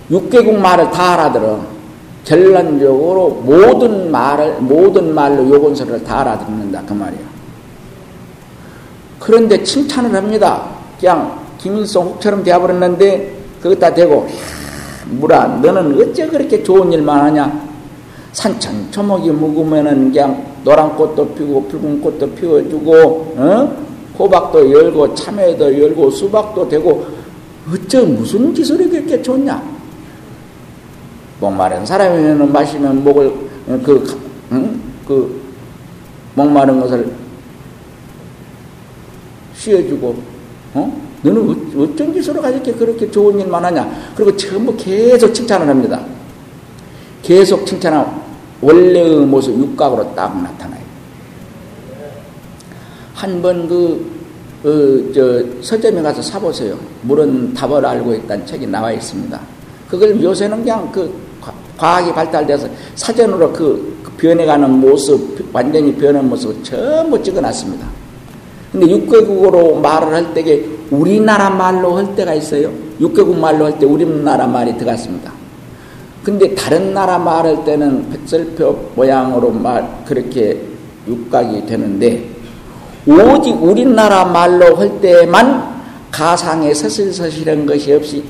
[0.10, 1.66] 6개국 말을 다 알아들어.
[2.24, 6.84] 결론적으로 모든 말을, 모든 말로 요건서를 다 알아듣는다.
[6.86, 7.26] 그 말이에요.
[9.20, 10.70] 그런데 칭찬을 합니다.
[10.98, 14.30] 그냥 김일성 혹처럼 되어버렸는데, 그것 다 되고,
[15.10, 17.68] 물아, 너는 어째 그렇게 좋은 일만 하냐?
[18.32, 22.94] 산천 초목이 묵으면은 그냥 노란 꽃도 피우고 붉은 꽃도 피워주고,
[23.38, 23.86] 어?
[24.20, 27.08] 호박도 열고 참외도 열고 수박도 되고
[27.72, 29.64] 어째 무슨 기술이 그렇게 좋냐?
[31.40, 33.34] 목마른 사람이면 마시면 목을
[33.82, 34.20] 그,
[34.52, 34.82] 응?
[35.08, 35.42] 그
[36.36, 37.14] 목마른 것을
[39.56, 40.16] 쉬어주고,
[40.74, 41.02] 어?
[41.22, 43.90] 너는 어쩐 기술을 가지게 그렇게 좋은 일만 하냐?
[44.18, 46.02] 그리고 전부 계속 칭찬을 합니다.
[47.24, 48.27] 계속 칭찬하고
[48.62, 50.82] 원래의 모습 육각으로 딱 나타나요.
[53.14, 54.06] 한 번 그,
[54.64, 56.78] 그, 저, 서점에 가서 사보세요.
[57.02, 59.40] 물은 답을 알고 있다는 책이 나와 있습니다.
[59.90, 61.12] 그걸 요새는 그냥 그
[61.78, 67.88] 과학이 발달돼서 사전으로 그, 그 변해가는 모습, 완전히 변한 모습을 전부 찍어 놨습니다.
[68.72, 72.72] 근데 육개국어로 말을 할 때에 우리나라 말로 할 때가 있어요.
[73.00, 75.32] 육개국 말로 할 때 우리나라 말이 들어갔습니다.
[76.28, 80.62] 근데 다른 나라 말할 때는 백설표 모양으로 말 그렇게
[81.08, 82.30] 육각이 되는데
[83.08, 88.26] 오직 우리나라 말로 할 때만 가상의 서실서실한 것이 없이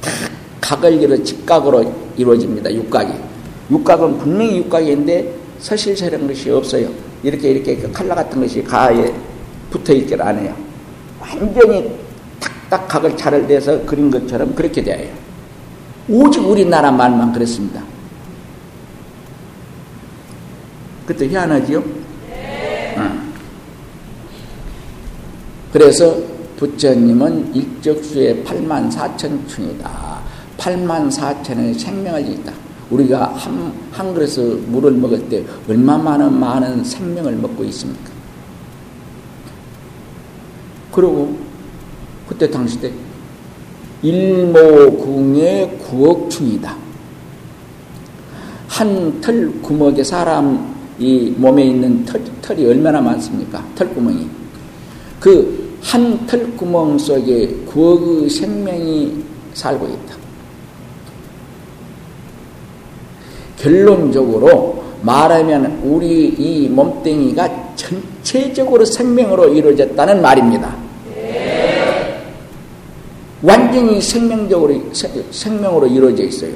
[0.00, 2.72] 탁탁 각을 이루 직각으로 이루어집니다.
[2.72, 3.12] 육각이.
[3.72, 6.90] 육각은 분명히 육각인데 서실서실한 것이 없어요.
[7.24, 9.12] 이렇게 이렇게 그 칼라 같은 것이 가에
[9.68, 10.54] 붙어 있질 않아요.
[11.18, 11.90] 완전히
[12.38, 15.27] 탁 딱딱 각을 차를 대서 그린 것처럼 그렇게 돼요.
[16.08, 17.82] 오직 우리나라 말만 그랬습니다.
[21.06, 21.82] 그때 희한하지요?
[22.28, 22.94] 네.
[22.98, 23.32] 응.
[25.72, 26.16] 그래서
[26.56, 30.20] 부처님은 일적수의 8만 4천 층이다.
[30.56, 32.52] 8만 4천의 생명을 있다.
[32.90, 38.10] 우리가 한, 한 그릇 물을 먹을 때 얼마 많은 많은 생명을 먹고 있습니까?
[40.90, 41.38] 그리고
[42.28, 42.92] 그때 당시 때
[44.02, 46.76] 일모궁의 구억충이다.
[48.68, 53.64] 한 털 구멍에 사람 이 몸에 있는 털, 털이 얼마나 많습니까?
[53.74, 54.26] 털구멍이.
[55.20, 60.16] 그 한 털구멍 속에 구억의 생명이 살고 있다.
[63.56, 70.76] 결론적으로 말하면 우리 이 몸뚱이가 전체적으로 생명으로 이루어졌다는 말입니다.
[73.68, 74.80] 완전히 생명적으로
[75.30, 76.52] 생명으로 이루어져 있어요.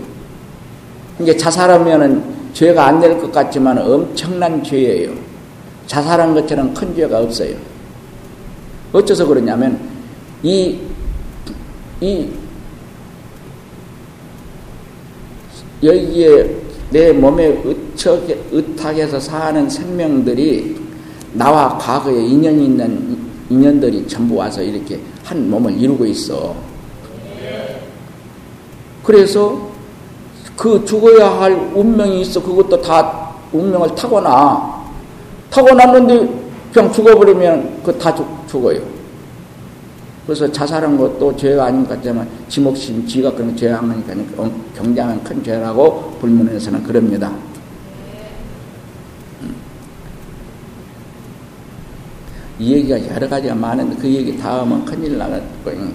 [1.20, 5.12] 이제 자살하면은 죄가 안 될 것 같지만 엄청난 죄예요.
[5.86, 7.54] 자살한 것처럼 큰 죄가 없어요.
[8.92, 9.78] 어째서 그러냐면
[10.42, 10.78] 이
[12.00, 12.28] 이
[15.84, 16.56] 여기에
[16.90, 20.76] 내 몸에 의척, 의탁해서 사는 생명들이
[21.34, 23.16] 나와 과거에 인연이 있는
[23.50, 26.71] 인연들이 전부 와서 이렇게 한 몸을 이루고 있어.
[29.02, 29.70] 그래서
[30.56, 32.42] 그 죽어야 할 운명이 있어.
[32.42, 34.82] 그것도 다 운명을 타고나.
[35.50, 38.14] 타고났는데 그냥 죽어버리면 그 다
[38.46, 38.80] 죽어요.
[40.26, 44.14] 그래서 자살한 것도 죄가 아닌 것 같지만 지목심, 지가 그런 죄가 아니니까
[44.76, 47.28] 경장한 큰 죄라고 불문에서는 그럽니다.
[49.42, 49.54] 음.
[52.60, 55.88] 이 얘기가 여러 가지가 많은데 그 얘기 다 하면 큰일 나갈 거예요.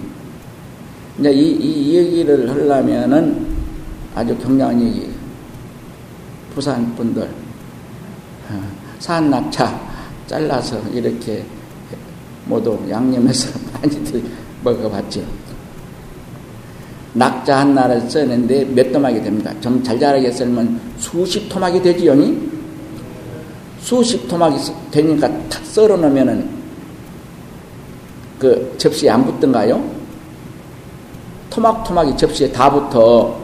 [1.18, 3.46] 이제 이, 이 얘기를 하려면은
[4.14, 5.08] 아주 경량한 얘기.
[6.54, 8.62] 부산 분들, 어,
[8.98, 9.80] 산낙차
[10.26, 11.44] 잘라서 이렇게
[12.46, 14.22] 모두 양념해서 많이들
[14.64, 15.22] 먹어봤죠.
[17.14, 19.52] 낙자 하나를 써는데 몇 토막이 됩니까?
[19.60, 22.14] 좀잘 자라게 썰면 수십 토막이 되지요?
[23.80, 24.56] 수십 토막이
[24.90, 26.48] 되니까 탁 썰어 놓으면은
[28.38, 29.97] 그 접시에 안 붙던가요?
[31.50, 33.36] 토막토막이 접시에 다 붙어.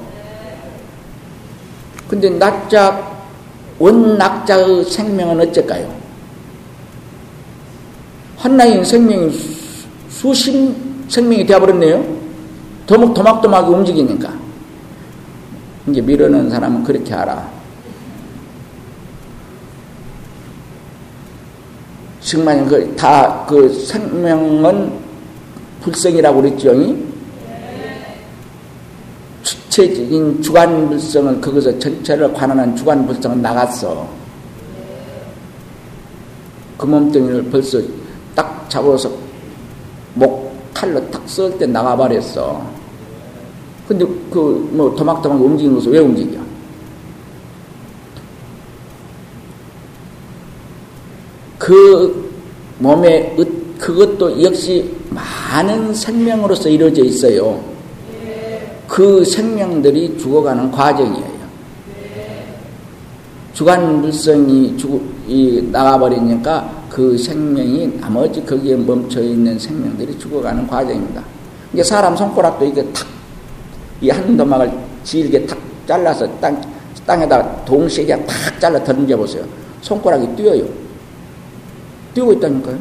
[2.09, 3.13] 근데 낙자,
[3.79, 5.93] 원 낙자의 생명은 어쩔까요?
[8.37, 9.31] 하나의 생명이
[10.09, 10.75] 수십
[11.09, 12.25] 생명이 되어버렸네요.
[12.87, 14.33] 도막도막 움직이니까.
[15.89, 17.49] 이제 미루는 사람은 그렇게 알아.
[22.21, 24.93] 정말 그, 다, 그 생명은
[25.83, 26.73] 불성이라고 그랬죠.
[29.45, 34.09] 주체적인 주관 불성은 거기서 전체를 관한한 주관 불성은 나갔어.
[36.77, 37.81] 그 몸뚱이를 벌써
[38.35, 39.11] 딱 잡아서
[40.15, 42.67] 목 칼로 탁썰때 나가버렸어.
[43.87, 46.41] 근데 그뭐 토막토막 움직이는 것을 왜 움직여?
[51.59, 52.33] 그
[52.79, 53.37] 몸에
[53.79, 57.74] 그것도 역시 많은 생명으로서 이루어져 있어요.
[58.95, 61.35] 그 생명들이 죽어가는 과정이에요.
[63.53, 71.25] 주간 불성이 죽, 이, 나가버리니까 그 생명이 나머지 거기에 멈춰 있는 생명들이 죽어가는 과정입니다.
[71.73, 73.05] 이게 사람 손가락도 이게 탁,
[74.01, 76.63] 이 한 도막을 질게 탁 잘라서 땅,
[77.05, 79.45] 땅에다가 동시에 탁 잘라 던져보세요.
[79.81, 80.65] 손가락이 뛰어요.
[82.15, 82.79] 뛰고 있다니까요.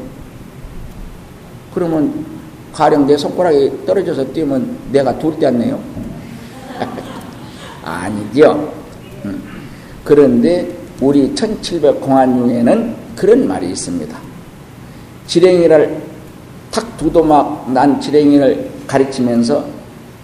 [1.74, 2.33] 그러면
[2.74, 5.80] 가령 내 손가락이 떨어져서 뛰면 내가 둘 때안네요
[7.84, 8.74] 아니죠.
[9.26, 9.42] 음.
[10.04, 14.18] 그런데 우리 1700 공안 중에는 그런 말이 있습니다.
[15.28, 16.02] 지렁이를
[16.72, 19.66] 탁 두도막 난 지렁이를 가르치면서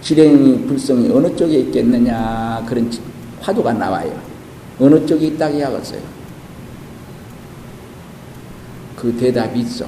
[0.02, 2.90] 지렁이 불성이 어느 쪽에 있겠느냐 그런
[3.40, 4.12] 화두가 나와요.
[4.80, 6.00] 어느 쪽에 있다고 하겠어요.
[8.96, 9.86] 그 대답이 있어.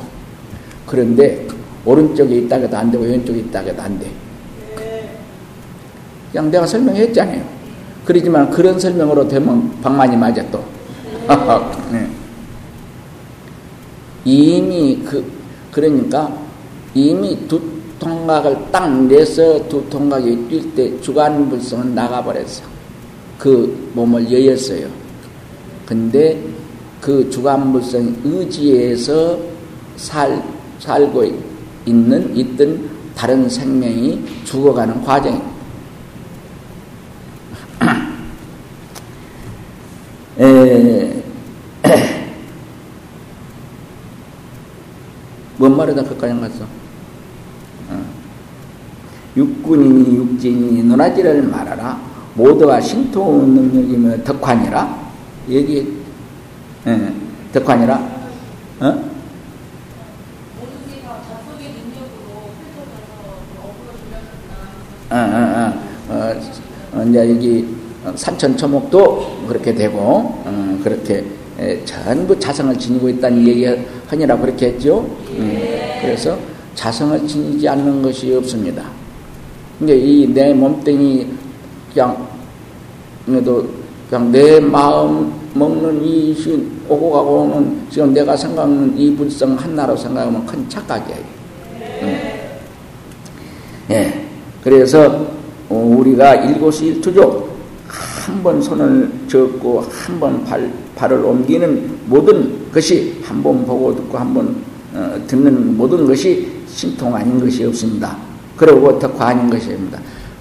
[0.87, 1.47] 그런데
[1.85, 4.11] 오른쪽에 있다 고도안 되고 왼쪽에 있다 고도안 돼.
[6.30, 7.45] 그냥 내가 설명했잖아요.
[8.05, 10.64] 그러지만 그런 설명으로 되면 방만이 맞아 또.
[11.93, 12.09] 네.
[14.24, 15.24] 이미 그
[15.70, 16.33] 그러니까
[16.95, 17.61] 이미 두
[17.99, 22.64] 통각을 딱 내서 두 통각이 뛸 때 주간 불성은 나가버렸어.
[23.39, 24.87] 그 몸을 여였어요.
[25.87, 26.41] 근데
[27.01, 29.39] 그 주간 불성 의지에서
[29.97, 30.43] 살
[30.78, 31.51] 살고
[31.87, 35.53] 있는 있던 다른 생명이 죽어가는 과정입니다.
[40.41, 41.22] 에,
[45.59, 46.64] 뭔 말이다 그까지 갔어?
[47.91, 48.05] 어.
[49.37, 52.01] 육군이니 육진이니 누나지를 말하라.
[52.35, 55.03] 모두가 신통 능력이며 덕환이라.
[55.51, 55.99] 여기
[56.87, 57.12] 예,
[57.53, 57.95] 덕환이라.
[58.80, 59.12] 어?
[65.13, 65.75] 어,
[66.09, 67.67] 어, 어, 어, 이제 여기
[68.15, 71.25] 산천 초목도 그렇게 되고 어, 그렇게
[71.59, 75.01] 에, 전부 자성을 지니고 있다는 얘기하니라 그렇게 했죠.
[75.37, 75.59] 음,
[76.01, 76.39] 그래서
[76.75, 78.85] 자성을 지니지 않는 것이 없습니다.
[79.79, 81.27] 근데 이 내 몸뚱이
[81.93, 82.27] 그냥
[83.27, 83.69] 그래도
[84.09, 86.35] 그냥 내 마음 먹는 이
[86.89, 91.21] 오고 가고 는 지금 내가 생각하는 이 불성 한나로 생각하면 큰 착각이에요.
[92.03, 92.21] 음.
[93.91, 94.22] 예.
[94.63, 95.27] 그래서
[95.69, 97.53] 우리가 일고수일투족
[97.89, 100.45] 한 번 손을 젓고 한 번
[100.95, 104.57] 발을 옮기는 모든 것이 한 번 보고 듣고 한번
[104.95, 108.17] 어, 듣는 모든 것이 신통 아닌 것이 없습니다.
[108.57, 109.99] 그리고 덕화 아닌 것이 없습니다.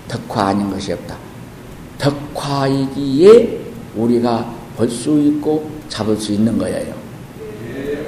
[0.08, 1.18] 덕화 아닌 것이 없다.
[1.98, 3.60] 덕화이기에
[3.96, 6.94] 우리가 볼 수 있고 잡을 수 있는 거예요.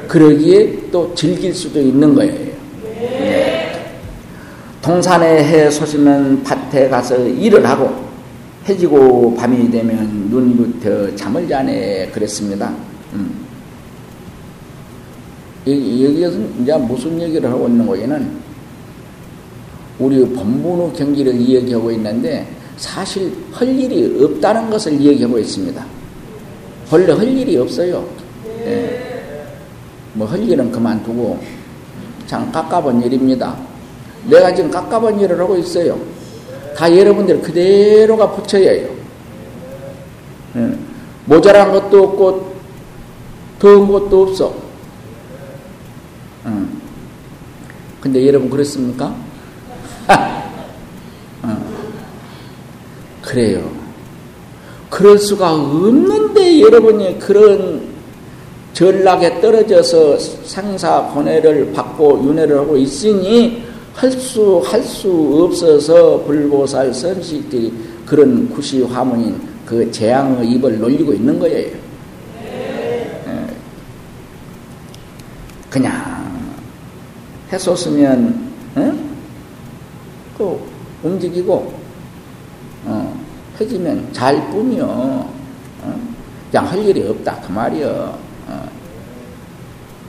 [0.07, 2.52] 그러기에 또 즐길 수도 있는 거예요.
[4.83, 7.89] 동산에 해 솟으면 밭에 가서 일을 하고
[8.67, 12.73] 해지고 밤이 되면 눈부터 잠을 자네 그랬습니다.
[13.13, 13.33] 음.
[15.65, 18.29] 여기에서 이제 무슨 얘기를 하고 있는 거에는
[19.99, 25.85] 우리 본분의 경기를 이야기하고 있는데 사실 할 일이 없다는 것을 이야기하고 있습니다.
[26.91, 28.05] 원래 할 일이 없어요.
[28.65, 29.45] 예.
[30.15, 31.39] 뭐할 일은 그만두고
[32.27, 33.72] 참 깝깝한 일입니다.
[34.29, 35.99] 내가 지금 깝깝한 일을 하고 있어요.
[36.75, 38.89] 다 여러분들 그대로가 붙여야 해요.
[40.55, 40.77] 예.
[41.25, 42.53] 모자란 것도 없고,
[43.59, 44.53] 더운 것도 없어.
[46.45, 46.81] 음.
[48.01, 49.15] 근데 여러분 그렇습니까?
[51.43, 51.57] 어.
[53.21, 53.71] 그래요.
[54.89, 57.93] 그럴 수가 없는데 여러분이 그런
[58.73, 63.63] 전락에 떨어져서 상사 권해를 받고 윤회를 하고 있으니
[63.93, 65.09] 할 수, 할 수
[65.43, 67.71] 없어서 불보살 선식들이
[68.05, 71.77] 그런 구시 화문인 그 재앙의 입을 놀리고 있는 거예요.
[72.41, 73.47] 네.
[75.69, 76.51] 그냥
[77.51, 79.09] 해솟으면, 응?
[80.37, 80.59] 또
[81.03, 81.73] 움직이고,
[82.85, 83.19] 어,
[83.59, 84.85] 해지면 잘 뿐이요.
[84.85, 86.01] 어?
[86.51, 87.39] 그냥 할 일이 없다.
[87.45, 88.17] 그 말이요.
[88.47, 88.69] 어.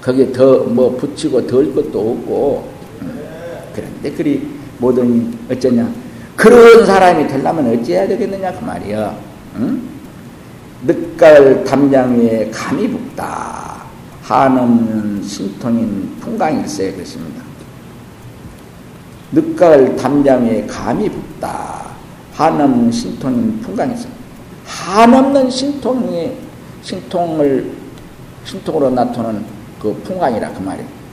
[0.03, 2.74] 거기에 더 뭐 붙이고 덜 것도 없고,
[3.75, 4.49] 그런데 그리
[4.79, 5.91] 모든 어쩌냐
[6.37, 9.16] 그런 사람이 되려면 어찌해야 되겠느냐 그 말이야.
[9.57, 9.83] 응?
[10.87, 13.85] 늦갈 담장 위에 감이 붓다.
[14.22, 17.43] 한없는 신통인 풍광일세 그렇습니다.
[19.33, 21.87] 늦갈 담장 위에 감이 붓다.
[22.33, 24.09] 한없는 신통인 풍광일세.
[24.66, 26.33] 한없는 신통이
[26.83, 27.72] 신통을
[28.45, 29.45] 신통으로 나타나는
[29.81, 31.04] 그 풍광이라 그 말이에요.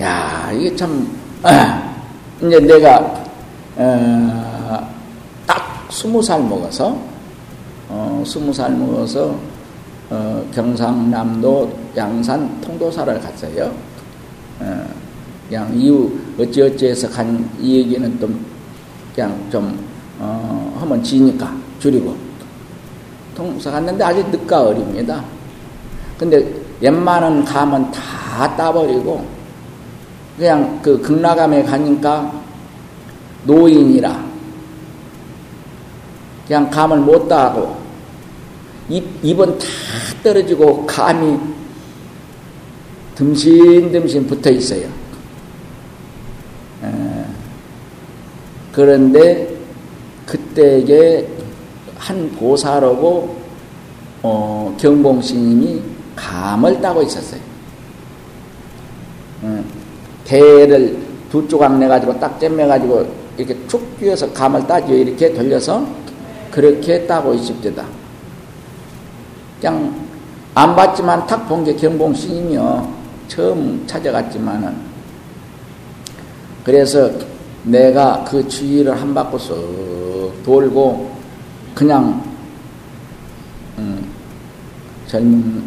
[0.00, 1.08] 야, 이게 참,
[1.42, 1.94] 아,
[2.42, 3.24] 이제 내가,
[3.76, 4.88] 어,
[5.46, 6.96] 딱 스무 살 먹어서,
[7.88, 9.34] 어, 스무 살 먹어서,
[10.10, 13.72] 어, 경상남도 양산 통도사를 갔어요.
[14.60, 14.86] 어,
[15.48, 18.44] 그냥 이유 어찌어찌해서 간 이 얘기는 좀,
[19.14, 19.78] 그냥 좀,
[20.18, 22.14] 어, 하면 지니까 줄이고.
[23.34, 25.22] 통사 갔는데 아직 늦가을입니다.
[26.18, 29.35] 근데 웬만한 감은 다 따버리고,
[30.36, 32.42] 그냥 그 극락암에 가니까
[33.44, 34.26] 노인이라
[36.46, 37.76] 그냥 감을 못 따고
[38.88, 39.66] 입, 입은 다
[40.22, 41.38] 떨어지고 감이
[43.16, 44.88] 듬신듬신 붙어 있어요.
[46.84, 47.24] 에,
[48.72, 49.56] 그런데
[50.26, 51.26] 그때에
[51.96, 53.36] 한 보살하고
[54.22, 55.82] 어, 경봉 스님이
[56.14, 57.40] 감을 따고 있었어요.
[60.26, 60.98] 에, 대를
[61.30, 63.06] 두 조각 내가지고 딱 잼매가지고
[63.36, 64.92] 이렇게 축 끼워서 감을 따죠.
[64.94, 65.86] 이렇게 돌려서
[66.50, 67.84] 그렇게 따고 있습니다.
[69.60, 70.06] 그냥
[70.54, 72.94] 안 봤지만 탁 본 게 경봉 스님이요.
[73.28, 74.74] 처음 찾아갔지만은.
[76.64, 77.10] 그래서
[77.64, 81.10] 내가 그 주위를 한 바퀴 쓱 돌고
[81.74, 82.22] 그냥
[83.78, 84.08] 음,
[85.06, 85.62] 젊은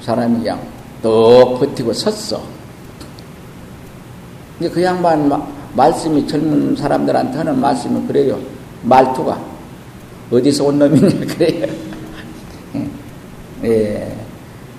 [0.00, 0.60] 사람이 그냥
[1.02, 2.57] 떡 버티고 섰어.
[4.58, 5.30] 근데 그 양반
[5.74, 8.38] 말씀이 젊은 사람들한테 하는 말씀은 그래요.
[8.82, 9.38] 말투가
[10.30, 11.66] 어디서 온 놈이냐 그래요.
[12.74, 12.88] 예.
[13.64, 14.16] 예.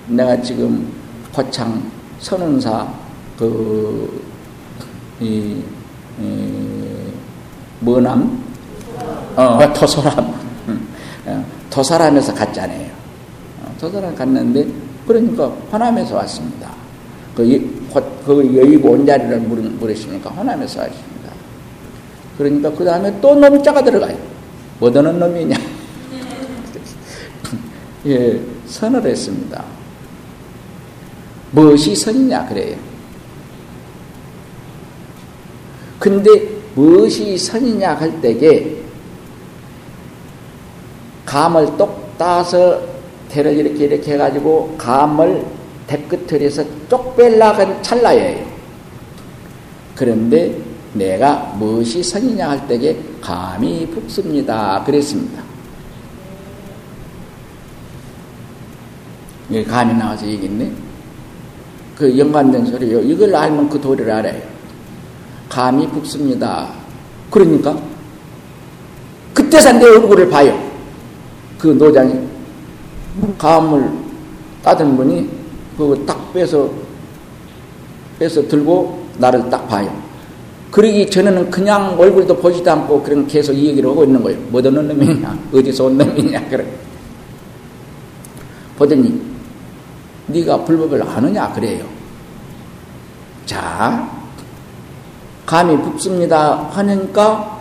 [0.08, 0.92] 내가 지금
[1.34, 1.82] 고창
[2.18, 2.86] 선운사
[3.38, 4.22] 그,
[5.18, 5.62] 이,
[6.20, 7.12] 이
[7.80, 8.44] 머남?
[9.34, 10.34] 어, 토소람.
[11.24, 12.86] 어, 토사람에서 갔잖아요.
[13.62, 14.66] 어, 토사람 갔는데,
[15.06, 16.79] 그러니까 호남에서 왔습니다.
[17.34, 17.44] 그,
[18.24, 21.30] 그 여의고 온 자리를 물으시니까 호남에서 왔습니다.
[22.36, 24.16] 그러니까 그 다음에 또 놈자가 들어가요.
[24.78, 25.56] 뭐 어느 놈이냐?
[28.06, 29.62] 예, 선을 했습니다.
[31.52, 32.76] 무엇이 선이냐 그래요.
[35.98, 36.30] 근데
[36.74, 38.76] 무엇이 선이냐 할 때에
[41.26, 42.80] 감을 똑 따서
[43.28, 45.44] 대를 이렇게 이렇게 해가지고 감을
[45.90, 48.46] 대끝을해서 쪽 뺄라간 찰나예요.
[49.96, 50.56] 그런데
[50.94, 54.84] 내가 무엇이 선이냐 할 때에 감이 북습니다.
[54.84, 55.42] 그랬습니다.
[59.68, 60.70] 감이 나와서 얘기했네.
[61.98, 63.00] 그 연관된 소리요.
[63.00, 64.40] 이걸 알면 그 도리를 알아요.
[65.48, 66.68] 감이 북습니다.
[67.30, 67.76] 그러니까
[69.34, 70.56] 그때서 내 얼굴을 봐요.
[71.58, 72.14] 그 노장이
[73.36, 73.90] 감을
[74.62, 75.39] 따든 분이
[75.80, 76.70] 그거 딱 빼서
[78.18, 79.90] 빼서 들고 나를 딱 봐요.
[80.70, 84.38] 그러기 전에는 그냥 얼굴도 보지도 않고 그런 계속 이 얘기를 하고 있는 거예요.
[84.50, 86.66] 뭐 어느 놈이냐, 어디서 온 놈이냐, 그래.
[88.76, 89.20] 보더니
[90.26, 91.86] 네가 불법을 아느냐 그래요.
[93.46, 94.08] 자,
[95.46, 97.58] 감이 붓습니다 하니까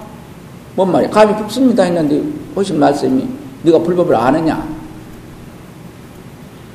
[0.75, 1.09] 뭔 말이야?
[1.09, 2.21] 감이 붓습니다 했는데
[2.53, 3.27] 보신 말씀이
[3.63, 4.67] 네가 불법을 아느냐?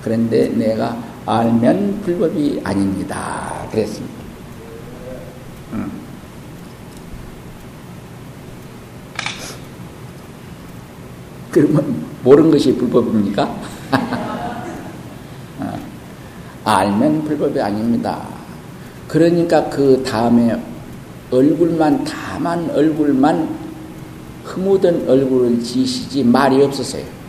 [0.03, 3.67] 그런데 내가 알면 불법이 아닙니다.
[3.71, 4.15] 그랬습니다.
[5.73, 5.91] 음.
[11.51, 13.57] 그러면 모르는 것이 불법입니까?
[16.65, 18.27] 알면 불법이 아닙니다.
[19.09, 20.61] 그러니까 그 다음에
[21.31, 23.65] 얼굴만 다만 얼굴만
[24.45, 27.24] 흐묻은 얼굴을 지시지 말이 없었어요.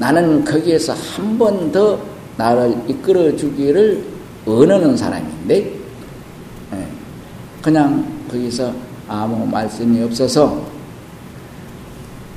[0.00, 1.98] 나는 거기에서 한 번 더
[2.38, 4.02] 나를 이끌어 주기를
[4.46, 5.54] 원하는 사람인데
[6.72, 6.86] 예,
[7.60, 8.72] 그냥 거기서
[9.06, 10.62] 아무 말씀이 없어서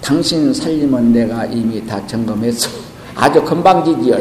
[0.02, 2.70] 당신 살림은 내가 이미 다 점검했어.
[3.16, 4.18] 아주 금방지지요.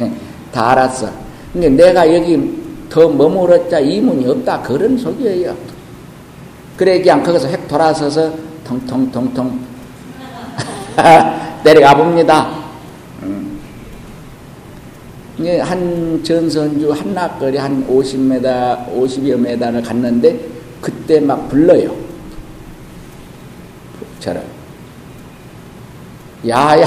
[0.00, 0.12] 예,
[0.52, 1.10] 다 알았어.
[1.52, 2.38] 근데 내가 여기
[2.88, 4.62] 더 머물었자 이문이 없다.
[4.62, 5.56] 그런 소리예요.
[6.76, 8.32] 그래, 그냥 거기서 획 돌아서서
[8.64, 9.58] 통통통통
[11.64, 12.57] 내려가 봅니다.
[15.40, 15.60] 음.
[15.60, 18.42] 한 전선주 한낙거리 한 50m,
[18.96, 20.38] 50여 m를 갔는데
[20.80, 21.94] 그때 막 불러요.
[24.20, 24.42] 저를.
[26.46, 26.84] 야야.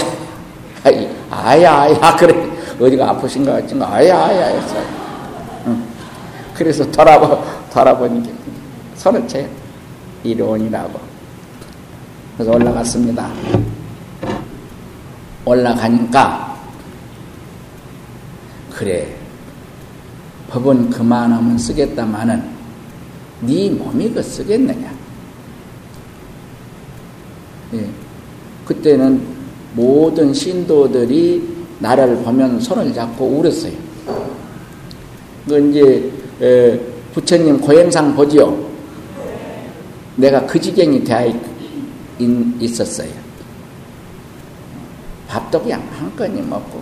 [1.29, 2.51] 아야, 아야, 그래.
[2.79, 3.75] 어디가 아프신가 같지?
[3.81, 4.75] 아야, 아야, 했어.
[5.67, 5.83] 응.
[6.53, 7.41] 그래서 돌아보,
[7.71, 8.31] 돌아보니까
[8.95, 9.47] 손을 채.
[10.23, 10.99] 이론이라고.
[12.37, 13.29] 그래서 올라갔습니다.
[15.45, 16.50] 올라가니까,
[18.81, 19.15] 그래.
[20.49, 22.43] 법은 그만하면 쓰겠다마는,
[23.41, 24.91] 네 몸이 그 쓰겠느냐.
[27.75, 27.87] 예.
[28.65, 29.21] 그때는
[29.75, 33.73] 모든 신도들이 나를 보면 손을 잡고 울었어요.
[35.47, 36.11] 그 이제
[37.13, 38.67] 부처님 고행상 보지요.
[40.15, 41.31] 내가 그 지경이 되어
[42.59, 43.11] 있었어요.
[45.27, 46.81] 밥도 그냥 한 건이 먹고,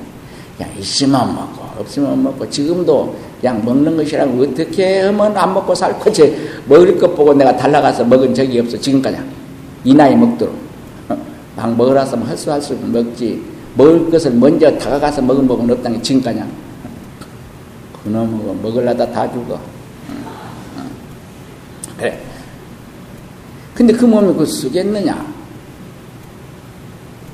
[0.59, 6.37] 그냥 있으면 먹고, 없으면 먹고, 지금도 그냥 먹는 것이라고 어떻게 하면 안 먹고 살고, 제
[6.67, 9.17] 먹을 것 보고 내가 달라가서 먹은 적이 없어, 지금까지.
[9.85, 10.53] 이 나이 먹도록.
[11.55, 13.41] 막 먹으라서 할수 할 수 먹지.
[13.75, 16.43] 먹을 것을 먼저 다가가서 먹은 법은 없다는 게 지금까지.
[18.03, 19.57] 그놈은 먹을라다 다 죽어.
[21.97, 22.21] 그래.
[23.73, 25.25] 근데 그 몸이 그 쓰겠느냐?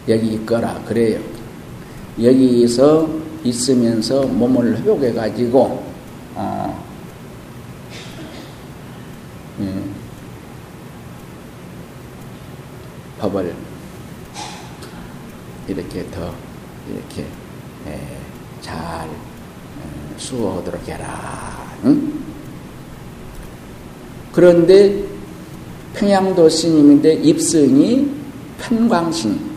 [0.07, 1.19] 여기 있거라 그래요
[2.21, 3.09] 여기서
[3.43, 5.83] 있으면서 몸을 회복해 가지고
[6.33, 6.83] 어,
[9.59, 9.93] 음,
[13.19, 13.53] 법을
[15.67, 16.33] 이렇게 더
[16.89, 17.25] 이렇게
[18.61, 19.09] 잘
[20.17, 21.75] 수호하도록 해라.
[21.85, 22.13] 응?
[24.31, 25.03] 그런데
[25.93, 28.11] 평양도 스님인데 입성이
[28.59, 29.54] 편광신.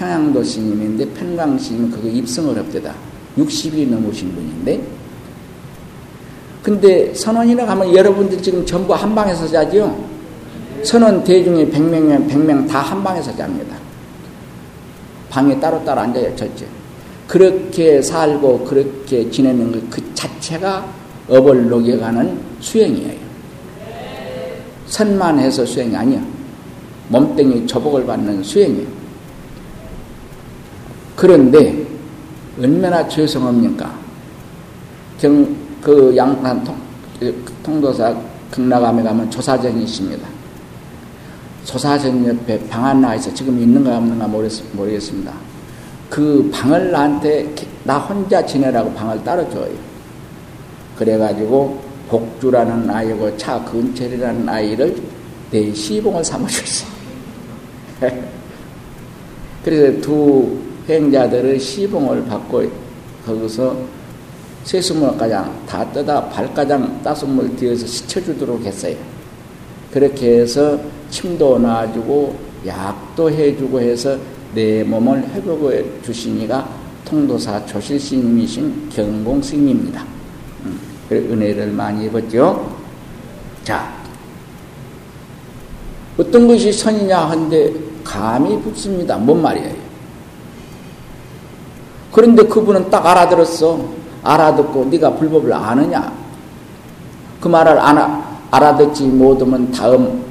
[0.00, 2.94] 평양도 스님인데 편광신 그거 입성을 없대다.
[3.36, 4.82] 60이 넘으신 분인데
[6.62, 10.02] 근데 선원이라 하면 여러분들 지금 전부 한 방에서 자죠?
[10.82, 13.76] 선원 대중이 100명이면 100명 다 한 방에서 잡니다.
[15.28, 16.66] 방에 따로따로 앉아야 절제.
[17.28, 20.86] 그렇게 살고 그렇게 지내는 그 자체가
[21.28, 23.20] 업을 녹여가는 수행이에요.
[24.86, 26.24] 선만 해서 수행이 아니야.
[27.08, 28.99] 몸뚱이 조복을 받는 수행이에요.
[31.20, 31.86] 그런데
[32.58, 33.94] 얼마나 죄송합니까?
[35.18, 36.16] 경, 그
[36.64, 36.74] 통,
[37.20, 38.16] 그 통도사
[38.50, 40.26] 극락암에 가면 조사전이 있습니다.
[41.66, 45.34] 조사전 옆에 방 하나 있어 지금 있는가 없는가 모르겠습니다.
[46.08, 47.54] 그 방을 나한테
[47.84, 49.74] 나 혼자 지내라고 방을 따로 줘요.
[50.96, 54.96] 그래가지고 복주라는 아이고 차 근철이라는 아이를
[55.50, 56.90] 내 시봉을 삼아줬어요.
[59.62, 62.64] 그래서 두 행자들의 시봉을 받고
[63.24, 63.76] 거기서
[64.64, 68.96] 세수물가장 다 떠다 발가장 따순물 뒤에서 스쳐주도록 했어요.
[69.92, 70.78] 그렇게 해서
[71.10, 72.36] 침도 놔주고
[72.66, 74.16] 약도 해주고 해서
[74.54, 76.68] 내 몸을 회복해 주시니가
[77.04, 80.04] 통도사 조실스님이신 경공스님입니다.
[80.64, 80.80] 음,
[81.10, 82.76] 은혜를 많이 입었죠.
[83.64, 83.92] 자,
[86.18, 87.72] 어떤 것이 선이냐 한데
[88.04, 89.16] 감이 붙습니다.
[89.16, 89.74] 뭔 말이에요?
[92.12, 93.78] 그런데 그분은 딱 알아들었어.
[94.22, 96.12] 알아듣고 네가 불법을 아느냐?
[97.40, 100.22] 그 말을 안 알아듣지 못하면 다음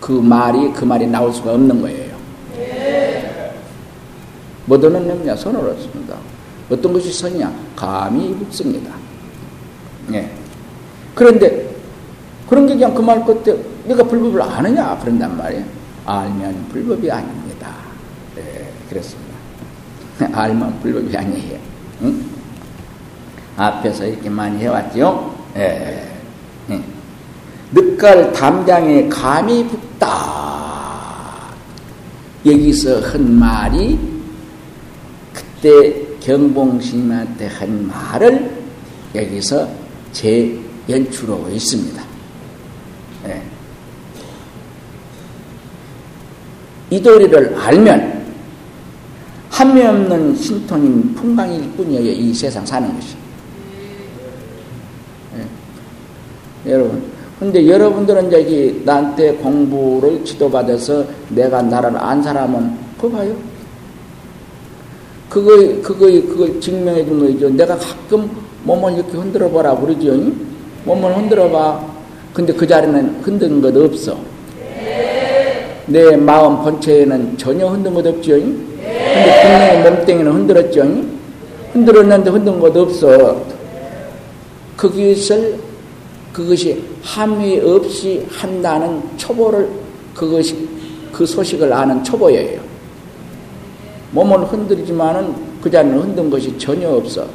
[0.00, 2.16] 그 말이 그 말이 나올 수가 없는 거예요.
[4.66, 6.16] 뭐드는 놈이냐 선을 얻습니다.
[6.70, 8.92] 어떤 것이 선이냐 감이 붙습니다.
[10.12, 10.30] 예.
[11.14, 11.74] 그런데
[12.48, 15.64] 그런 게 그냥 그 말 끝에 네가 불법을 아느냐 그런단 말이에요.
[16.06, 17.68] 알면 불법이 아닙니다.
[18.38, 19.25] 예, 그렇습니다.
[20.32, 21.58] 알면 불법이 아니에요.
[22.02, 22.24] 응?
[23.56, 25.34] 앞에서 이렇게 많이 해왔죠.
[25.56, 26.08] 예.
[26.70, 26.80] 예.
[27.72, 31.46] 늦갈 담장에 감이 붙다.
[32.44, 33.98] 여기서 한 말이
[35.32, 38.50] 그때 경봉스님한테 한 말을
[39.14, 39.68] 여기서
[40.12, 40.56] 재
[40.88, 42.02] 연출하고 있습니다.
[43.24, 43.42] 네.
[46.90, 48.15] 이 도리를 알면
[49.56, 52.12] 한미 없는 신통인 풍광일 뿐이에요.
[52.12, 53.16] 이 세상 사는 것이.
[55.34, 56.70] 네.
[56.70, 57.02] 여러분,
[57.40, 63.34] 근데 여러분들은 저기 나한테 공부를 지도받아서 내가 나를 안 사람은 그거 봐요.
[65.30, 67.48] 그거, 그거, 그걸 증명해 준 거죠.
[67.48, 68.28] 내가 가끔
[68.64, 70.12] 몸을 이렇게 흔들어 보라 그러죠.
[70.84, 71.82] 몸을 흔들어 봐.
[72.34, 74.35] 근데 그 자리는 흔든 것 없어.
[75.86, 78.32] 내 마음 본체에는 전혀 흔든 것 없죠.
[78.32, 80.82] 근데 분명히 몸뚱이는 흔들었죠.
[81.72, 83.42] 흔들었는데 흔든 것 없어.
[84.76, 85.58] 그것을
[86.32, 89.68] 그것이 함이 없이 한다는 초보를
[90.14, 90.68] 그것이
[91.12, 92.60] 그 소식을 아는 초보예요.
[94.10, 97.26] 몸을 흔들지만은 그 자리는 흔든 것이 전혀 없어.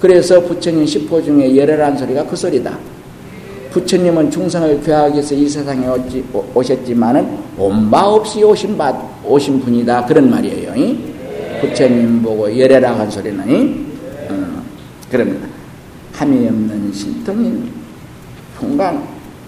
[0.00, 2.78] 그래서 부처님 십호 중에 열애란 소리가 그 소리다.
[3.72, 5.86] 부처님은 중생을 귀하기 위해서 이 세상에
[6.54, 8.92] 오셨지만은 온바 없이 오신 바,
[9.24, 10.04] 오신 분이다.
[10.06, 10.72] 그런 말이에요.
[11.60, 13.86] 부처님 보고 열애라 한 소리는,
[14.28, 14.62] 어,
[15.10, 15.46] 그럽니다.
[16.12, 17.72] 함이 없는 신통인
[18.56, 19.06] 풍광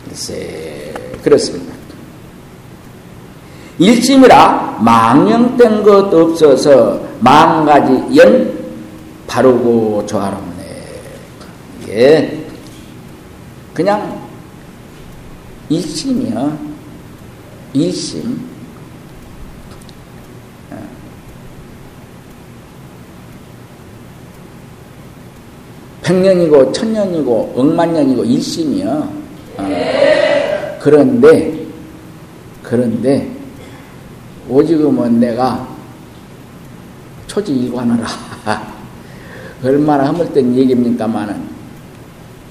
[0.09, 1.75] 글쎄 그렇습니다.
[3.79, 8.53] 일심이라 망령된 것 없어서 망가지 연
[9.27, 10.65] 바르고 조화롭네.
[11.89, 12.44] 예.
[13.75, 14.25] 그냥
[15.69, 16.59] 일심이요.
[17.73, 18.55] 일심.
[26.03, 29.09] 백년이고 천년이고 억만년이고 일심이요.
[29.57, 30.79] 어.
[30.81, 31.67] 그런데
[32.63, 33.31] 그런데
[34.49, 35.67] 오지금은 내가
[37.27, 38.07] 초지일관하라.
[39.65, 41.54] 얼마나 허물된 얘기입니까마는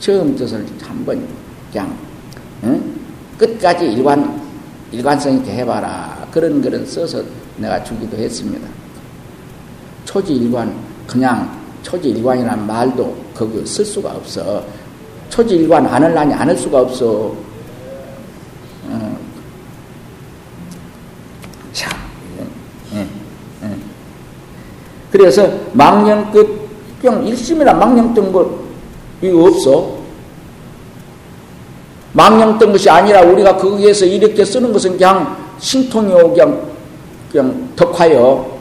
[0.04, 1.26] 처음 뜻을 한번
[1.72, 1.98] 그냥
[2.66, 3.00] 응?
[3.38, 4.44] 끝까지 일관
[4.92, 6.28] 일관성 있게 해봐라.
[6.30, 7.24] 그런 글은 써서
[7.56, 8.68] 내가 주기도 했습니다.
[10.04, 10.76] 초지일관
[11.08, 14.66] 그냥 초지일관이라는 말도 거기 쓸 수가 없어.
[15.30, 17.34] 초지일관 안 할라니 안 할 수가 없어.
[25.10, 26.46] 그래서 망령끝
[27.02, 28.63] 뿅 일심이나 망령뜬 거
[29.24, 30.04] 이거 없어.
[32.12, 36.62] 망령 뜬 것이 아니라 우리가 거기에서 이렇게 쓰는 것은 그냥 신통이요 그냥
[37.32, 38.54] 그냥 덕화요.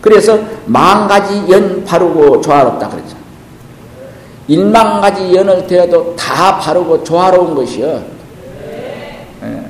[0.00, 3.16] 그래서 망가지 연 바르고 조화롭다 그러죠.
[4.48, 8.02] 일만 가지 연을 되어도 다 바르고 조화로운 것이요.
[9.42, 9.64] 예.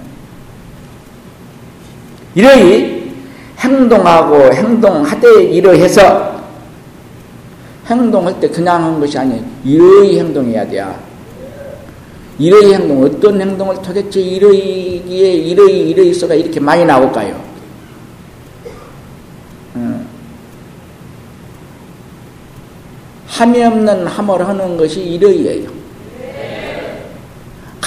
[2.35, 3.13] 이러이
[3.59, 6.40] 행동하고 행동하되 이러해서
[7.91, 9.43] 행동할 때 그냥 한 것이 아니에요.
[9.65, 10.95] 이러이 행동해야 돼요.
[12.39, 17.39] 이러이 행동, 어떤 행동을 도대체 이러이기에 이러이 이러이서가 이렇게 많이 나올까요?
[19.75, 20.07] 어.
[23.27, 25.81] 함이 없는 함을 하는 것이 이러이예요.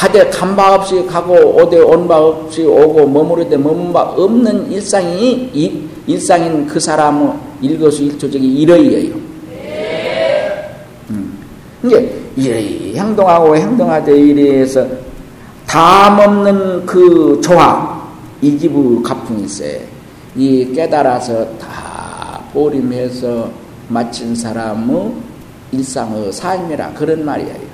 [0.03, 6.67] 가대 간바 없이 가고 오대 온바 없이 오고 머무르되 머문 바 없는 일상이 이, 일상인
[6.67, 9.32] 그 사람의 일거수일투족이 이러이예요.
[11.83, 11.89] 음.
[11.89, 14.87] 이제 이래 행동하고 행동하되 이래서
[15.67, 18.01] 담 없는 그 조화
[18.41, 19.87] 이 기부 가풍일세
[20.35, 23.49] 이 깨달아서 다 보림해서
[23.89, 25.13] 마친 사람의
[25.71, 27.73] 일상의 삶이라 그런 말이에요.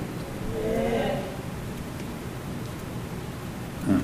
[3.88, 4.02] 음.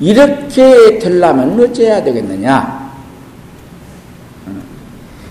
[0.00, 2.94] 이렇게 되려면 어째야 되겠느냐?
[4.46, 4.62] 음.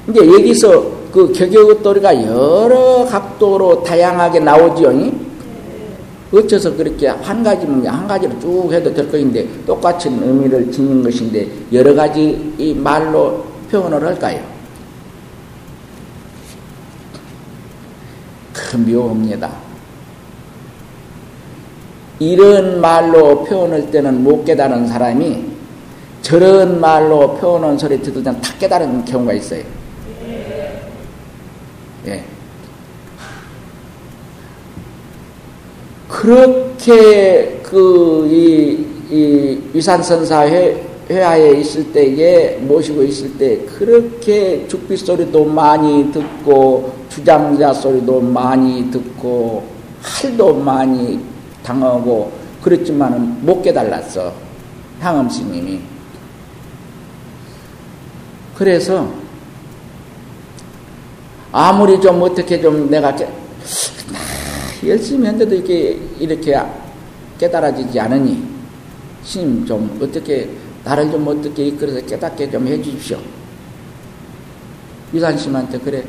[0.09, 5.29] 이제 여기서 그 격여도리가 여러 각도로 다양하게 나오지요.
[6.31, 11.95] 어째서 그렇게 한 가지면 한 가지로 쭉 해도 될 것인데 똑같은 의미를 지닌 것인데 여러
[11.95, 14.39] 가지 이 말로 표현을 할까요?
[18.53, 19.49] 그 묘합니다.
[22.19, 25.45] 이런 말로 표현할 때는 못 깨달은 사람이
[26.21, 29.78] 저런 말로 표현한 소리 듣으면 다 깨달은 경우가 있어요.
[36.09, 46.11] 그렇게 그이 이 위산선사 회, 회화에 있을 때에 모시고 있을 때 그렇게 죽빛 소리도 많이
[46.11, 49.63] 듣고 주장자 소리도 많이 듣고
[50.01, 51.19] 할도 많이
[51.63, 52.31] 당하고
[52.61, 54.33] 그랬지만은 못 깨달았어
[54.99, 55.79] 향음 스님이.
[58.57, 59.07] 그래서
[61.51, 63.27] 아무리 좀 어떻게 좀 내가 깨,
[64.85, 66.57] 열심히 했는데도 이렇게, 이렇게
[67.37, 68.43] 깨달아지지 않으니,
[69.23, 70.49] 스님 좀 어떻게,
[70.83, 73.19] 나를 좀 어떻게 이끌어서 깨닫게 좀 해 주십시오.
[75.13, 76.05] 유산심한테 그래.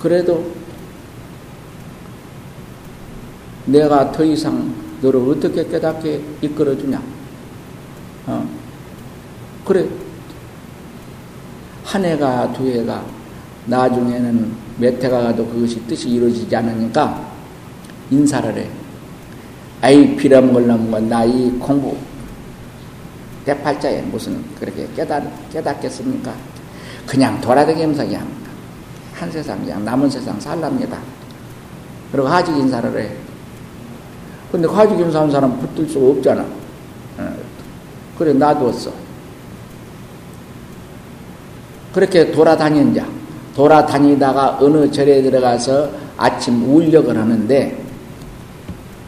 [0.00, 0.52] 그래도
[3.66, 7.02] 내가 더 이상 너를 어떻게 깨닫게 이끌어 주냐?
[8.26, 8.48] 어.
[9.64, 9.86] 그래.
[11.82, 13.04] 한 해가 두 해가
[13.66, 17.33] 나중에는 몇 해가 가도 그것이 뜻이 이루어지지 않으니까
[18.14, 18.68] 인사를 해.
[19.80, 21.96] 아이 비람걸람 나이 공부
[23.44, 26.32] 대팔자에 무슨 그렇게 깨닫, 깨닫겠습니까?
[27.06, 28.26] 그냥 돌아다니면서 그냥
[29.12, 30.98] 한 세상 그냥 남은 세상 살랍니다.
[32.10, 33.10] 그리고 하직 인사를 해.
[34.50, 36.46] 근데 하직 인사하는 사람 붙들 수가 없잖아.
[37.18, 37.36] 어.
[38.16, 38.92] 그래 놔두었어.
[41.92, 43.06] 그렇게 돌아다닌 자.
[43.54, 47.83] 돌아다니다가 어느 절에 들어가서 아침 울력을 하는데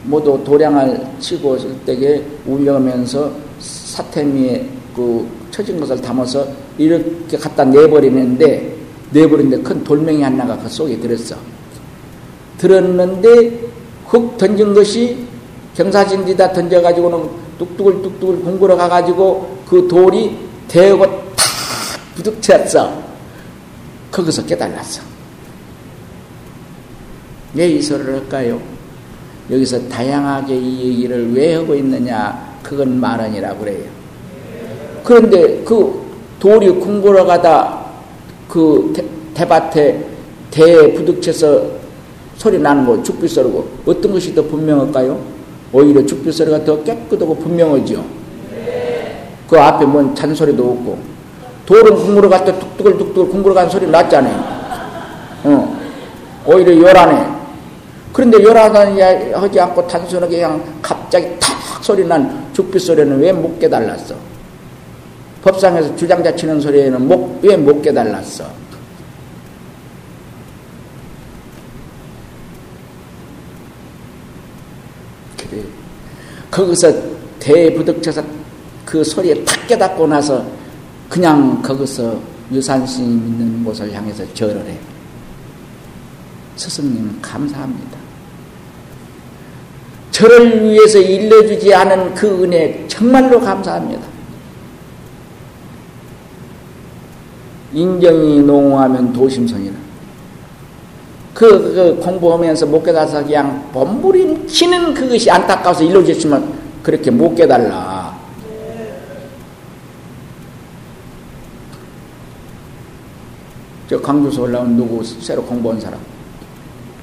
[0.07, 6.47] 모두 도량을 치고 있을 때에 울려면서 사태미에 그 처진 것을 담아서
[6.79, 8.77] 이렇게 갖다 내버리는데
[9.11, 11.37] 내버리는데 큰 돌멩이 하나가 그 속에 들었어.
[12.59, 13.61] 들었는데
[14.07, 15.27] 흙 던진 것이
[15.75, 17.29] 경사진디다 던져가지고는
[17.59, 20.39] 뚝뚝을 뚝뚝을 공굴어 가가지고 그 돌이
[20.69, 21.17] 대고 탁
[22.15, 23.03] 부딪혔어.
[24.11, 25.03] 거기서 깨달았어.
[27.55, 28.61] 왜 이 소리를 할까요?
[29.51, 32.57] 여기서 다양하게 이 얘기를 왜 하고 있느냐?
[32.63, 33.85] 그건 말은이라고 그래요.
[35.05, 36.05] 그런데 그
[36.41, 37.87] 돌이 궁궐어 가다
[38.49, 38.93] 그
[39.35, 40.05] 대, 밭에
[40.51, 41.77] 대에 부딪혀서
[42.37, 45.19] 소리 나는 거, 죽빛 소리고 어떤 것이 더 분명할까요?
[45.73, 48.05] 오히려 죽빛 소리가 더 깨끗하고 분명하죠.
[49.49, 50.99] 그 앞에 뭔 잔소리도 없고
[51.67, 54.45] 돌은 궁물어 갔다 뚝뚝을 뚝뚝을 궁물어 간 소리 났잖아요.
[55.45, 55.77] 어.
[56.47, 57.36] 오히려 열하네.
[58.17, 58.99] 그런데 열하다니
[59.35, 64.15] 하지 않고 단순하게 그냥 갑자기 탁 소리 난 죽빛 소리는 왜 못 깨달았어?
[65.43, 68.47] 법상에서 주장자 치는 소리에는 왜 못 깨달았어?
[75.37, 75.63] 그래.
[76.51, 76.93] 거기서
[77.39, 78.23] 대부득쳐서
[78.85, 80.45] 그 소리에 탁 깨닫고 나서
[81.11, 82.19] 그냥 거기서
[82.51, 84.79] 유산스님 있는 곳을 향해서 절을 해.
[86.57, 87.96] 스승님 감사합니다.
[90.17, 94.01] 저를 위해서 일러주지 않은 그 은혜 정말로 감사합니다.
[97.75, 99.75] 인정이 농후하면 도심성이라.
[101.35, 108.19] 그, 그 공부하면서 못 깨달아서 그냥 범부림치는 그것이 안타까워서 일러주시면 그렇게 못 깨달라.
[113.91, 116.01] 저 강주서 올라온 누구 새로 공부한 사람.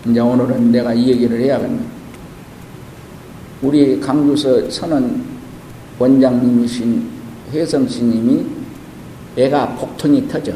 [0.09, 2.02] 이제 오늘은 내가 이 얘기를 해야겠네.
[3.63, 5.23] 우리 강주서 선언
[5.97, 7.09] 원장님이신
[7.53, 8.45] 혜성 스님이
[9.37, 10.51] 애가 폭통이 터져.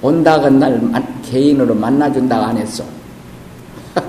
[0.00, 0.80] 온다건 날
[1.22, 2.82] 개인으로 만나준다고 안 했어.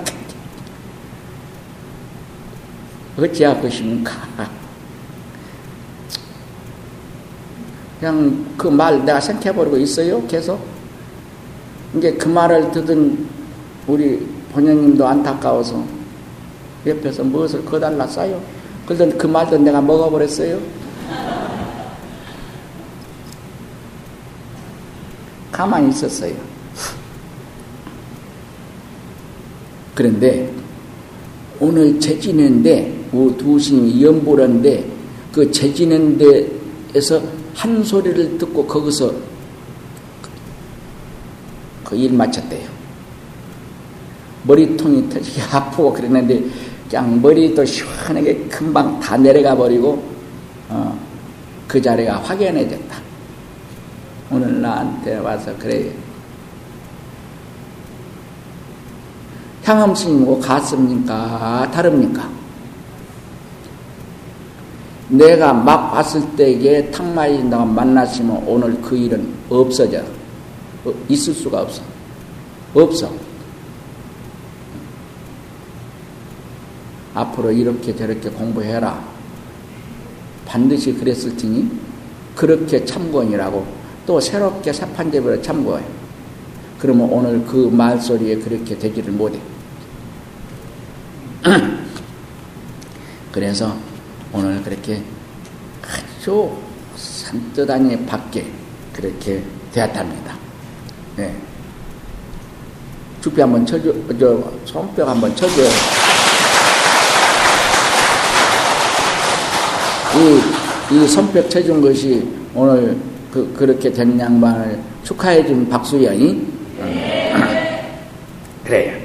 [3.18, 4.12] 어찌할 것입니까?
[8.00, 10.58] 그냥 그 말 내가 생각해버리고 있어요, 계속.
[11.94, 13.26] 이제 그 말을 듣은
[13.86, 15.99] 우리 본영님도 안타까워서
[16.86, 18.40] 옆에서 무엇을 거달라 싸요.
[18.86, 20.58] 그러던 그 말도 내가 먹어버렸어요.
[25.52, 26.34] 가만히 있었어요.
[29.94, 30.50] 그런데
[31.58, 32.98] 오늘 재지는데
[33.38, 34.88] 두 스님이 연보라는데
[35.32, 36.18] 그 재지는
[36.92, 37.20] 데에서
[37.54, 39.12] 한 소리를 듣고 거기서
[41.84, 42.79] 그 일 마쳤대요.
[44.44, 46.42] 머리통이 터지게 아프고 그랬는데
[46.88, 50.02] 그냥 머리도 시원하게 금방 다 내려가 버리고
[50.68, 50.98] 어,
[51.68, 52.96] 그 자리가 확연해졌다.
[54.30, 55.90] 오늘 나한테 와서 그래요.
[59.64, 61.70] 향음스님하고 같습니까?
[61.72, 62.28] 다릅니까?
[65.08, 70.02] 내가 막 봤을 때에 탁마이인다고 만났으면 오늘 그 일은 없어져.
[70.84, 71.82] 어, 있을 수가 없어.
[72.74, 73.12] 없어.
[77.20, 79.02] 앞으로 이렇게 저렇게 공부해라.
[80.46, 81.70] 반드시 그랬을 테니
[82.34, 83.66] 그렇게 참고이라고
[84.06, 85.84] 또 새롭게 사판제별로 참고해.
[86.78, 89.38] 그러면 오늘 그 말소리에 그렇게 되지를 못해.
[93.30, 93.76] 그래서
[94.32, 95.02] 오늘 그렇게
[95.82, 96.50] 아주
[96.96, 98.46] 산뜻 아니 밖에
[98.92, 100.36] 그렇게 되었답니다.
[101.16, 101.36] 네.
[103.20, 106.09] 죽비 한번 쳐줘, 저, 손뼉 한번 쳐줘요.
[110.16, 112.96] 이, 이 손뼉 쳐준 것이 오늘
[113.32, 116.46] 그, 그렇게 된 양반을 축하해준 박수연이
[118.64, 118.96] 그래요.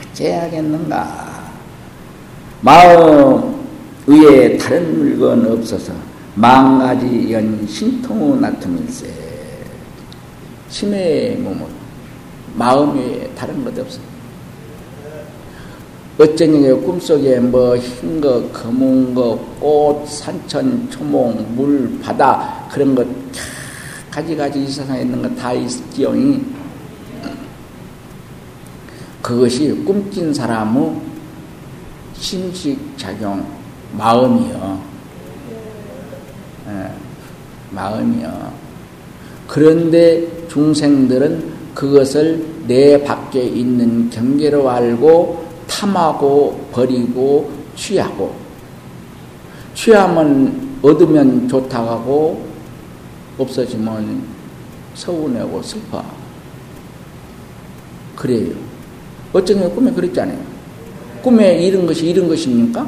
[0.00, 1.50] 어째야겠는가.
[2.60, 3.62] 마음
[4.06, 5.92] 위에 다른 물건 없어서
[6.34, 9.08] 망가지 연 신통우 나툼일세.
[10.68, 11.66] 심의 몸은
[12.54, 14.11] 마음에 다른 것 없어.
[16.18, 23.06] 어쩐 게 꿈속에 뭐 흰 거, 검은 거, 꽃, 산천, 초목, 물, 바다 그런 것
[24.10, 26.14] 가지가지 이 세상에 있는 거 다 있지요.
[29.22, 30.92] 그것이 꿈낀 사람의
[32.14, 33.46] 심식작용,
[33.96, 34.82] 마음이요.
[36.68, 36.90] 예,
[37.70, 38.52] 마음이요.
[39.46, 45.41] 그런데 중생들은 그것을 내 밖에 있는 경계로 알고
[45.72, 48.34] 탐하고 버리고 취하고
[49.74, 52.46] 취하면 얻으면 좋다고 하고
[53.38, 54.22] 없어지면
[54.94, 56.04] 서운하고 슬퍼.
[58.14, 58.52] 그래요.
[59.32, 60.38] 어쩌면 꿈에 그랬잖아요.
[61.22, 62.86] 꿈에 잃은 것이 잃은 것입니까?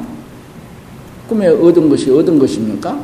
[1.27, 3.03] 꿈에 얻은 것이 얻은 것입니까?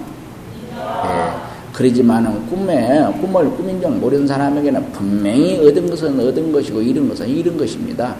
[0.76, 1.74] 예.
[1.74, 7.58] 그러지만은 꿈에 꿈을 꿈인 줄 모르는 사람에게는 분명히 얻은 것은 얻은 것이고 잃은 것은 잃은
[7.58, 8.16] 것입니다.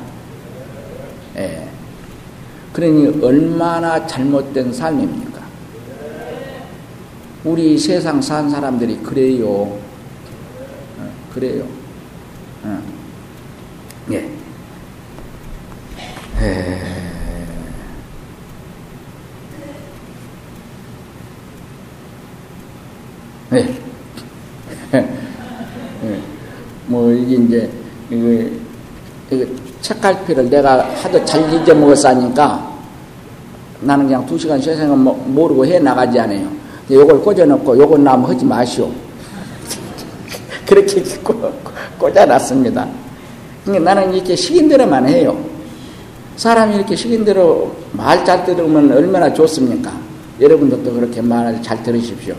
[1.42, 1.68] 예.
[2.72, 5.42] 그러니 얼마나 잘못된 삶입니까?
[7.44, 9.48] 우리 세상 산 사람들이 그래요.
[9.50, 9.80] 어,
[11.34, 11.68] 그래요.
[12.64, 12.82] 어.
[14.12, 14.18] 예.
[16.40, 16.82] 에...
[23.50, 23.80] 네.
[26.88, 27.72] 뭐, 이게 이제,
[28.10, 28.50] 이거,
[29.30, 32.72] 이거 책갈피를 내가 하도 잘 잊어먹었으니까
[33.82, 36.48] 나는 그냥 두 시간 세 시간 뭐, 모르고 해 나가지 않아요.
[36.90, 38.92] 요걸 꽂아놓고 요건 나면 하지 마시오.
[40.68, 41.04] 그렇게
[41.98, 42.88] 꽂아놨습니다.
[43.66, 45.38] 그러니까 나는 이렇게 시킨 대로만 해요.
[46.36, 49.92] 사람이 이렇게 시킨 대로 말 잘 들으면 얼마나 좋습니까?
[50.40, 52.36] 여러분들도 그렇게 말을 잘 들으십시오.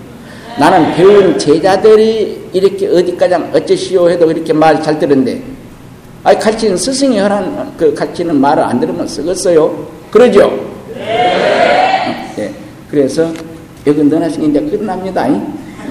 [0.58, 5.42] 나는 배운 제자들이 이렇게 어디까지 어쩌시오 해도 이렇게 말 잘 들은데,
[6.24, 9.88] 아니, 가르치는 스승이 하는, 그, 가르치는 말을 안 들으면 쓰겠어요?
[10.10, 10.52] 그러죠?
[10.94, 12.32] 네.
[12.36, 12.54] 네.
[12.90, 13.32] 그래서,
[13.86, 15.26] 여기 너나씩 이제 끝납니다.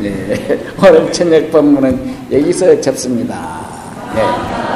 [0.01, 0.59] 네.
[0.79, 3.59] 오늘 저녁 법문은 여기서 접습니다.
[4.15, 4.70] 네.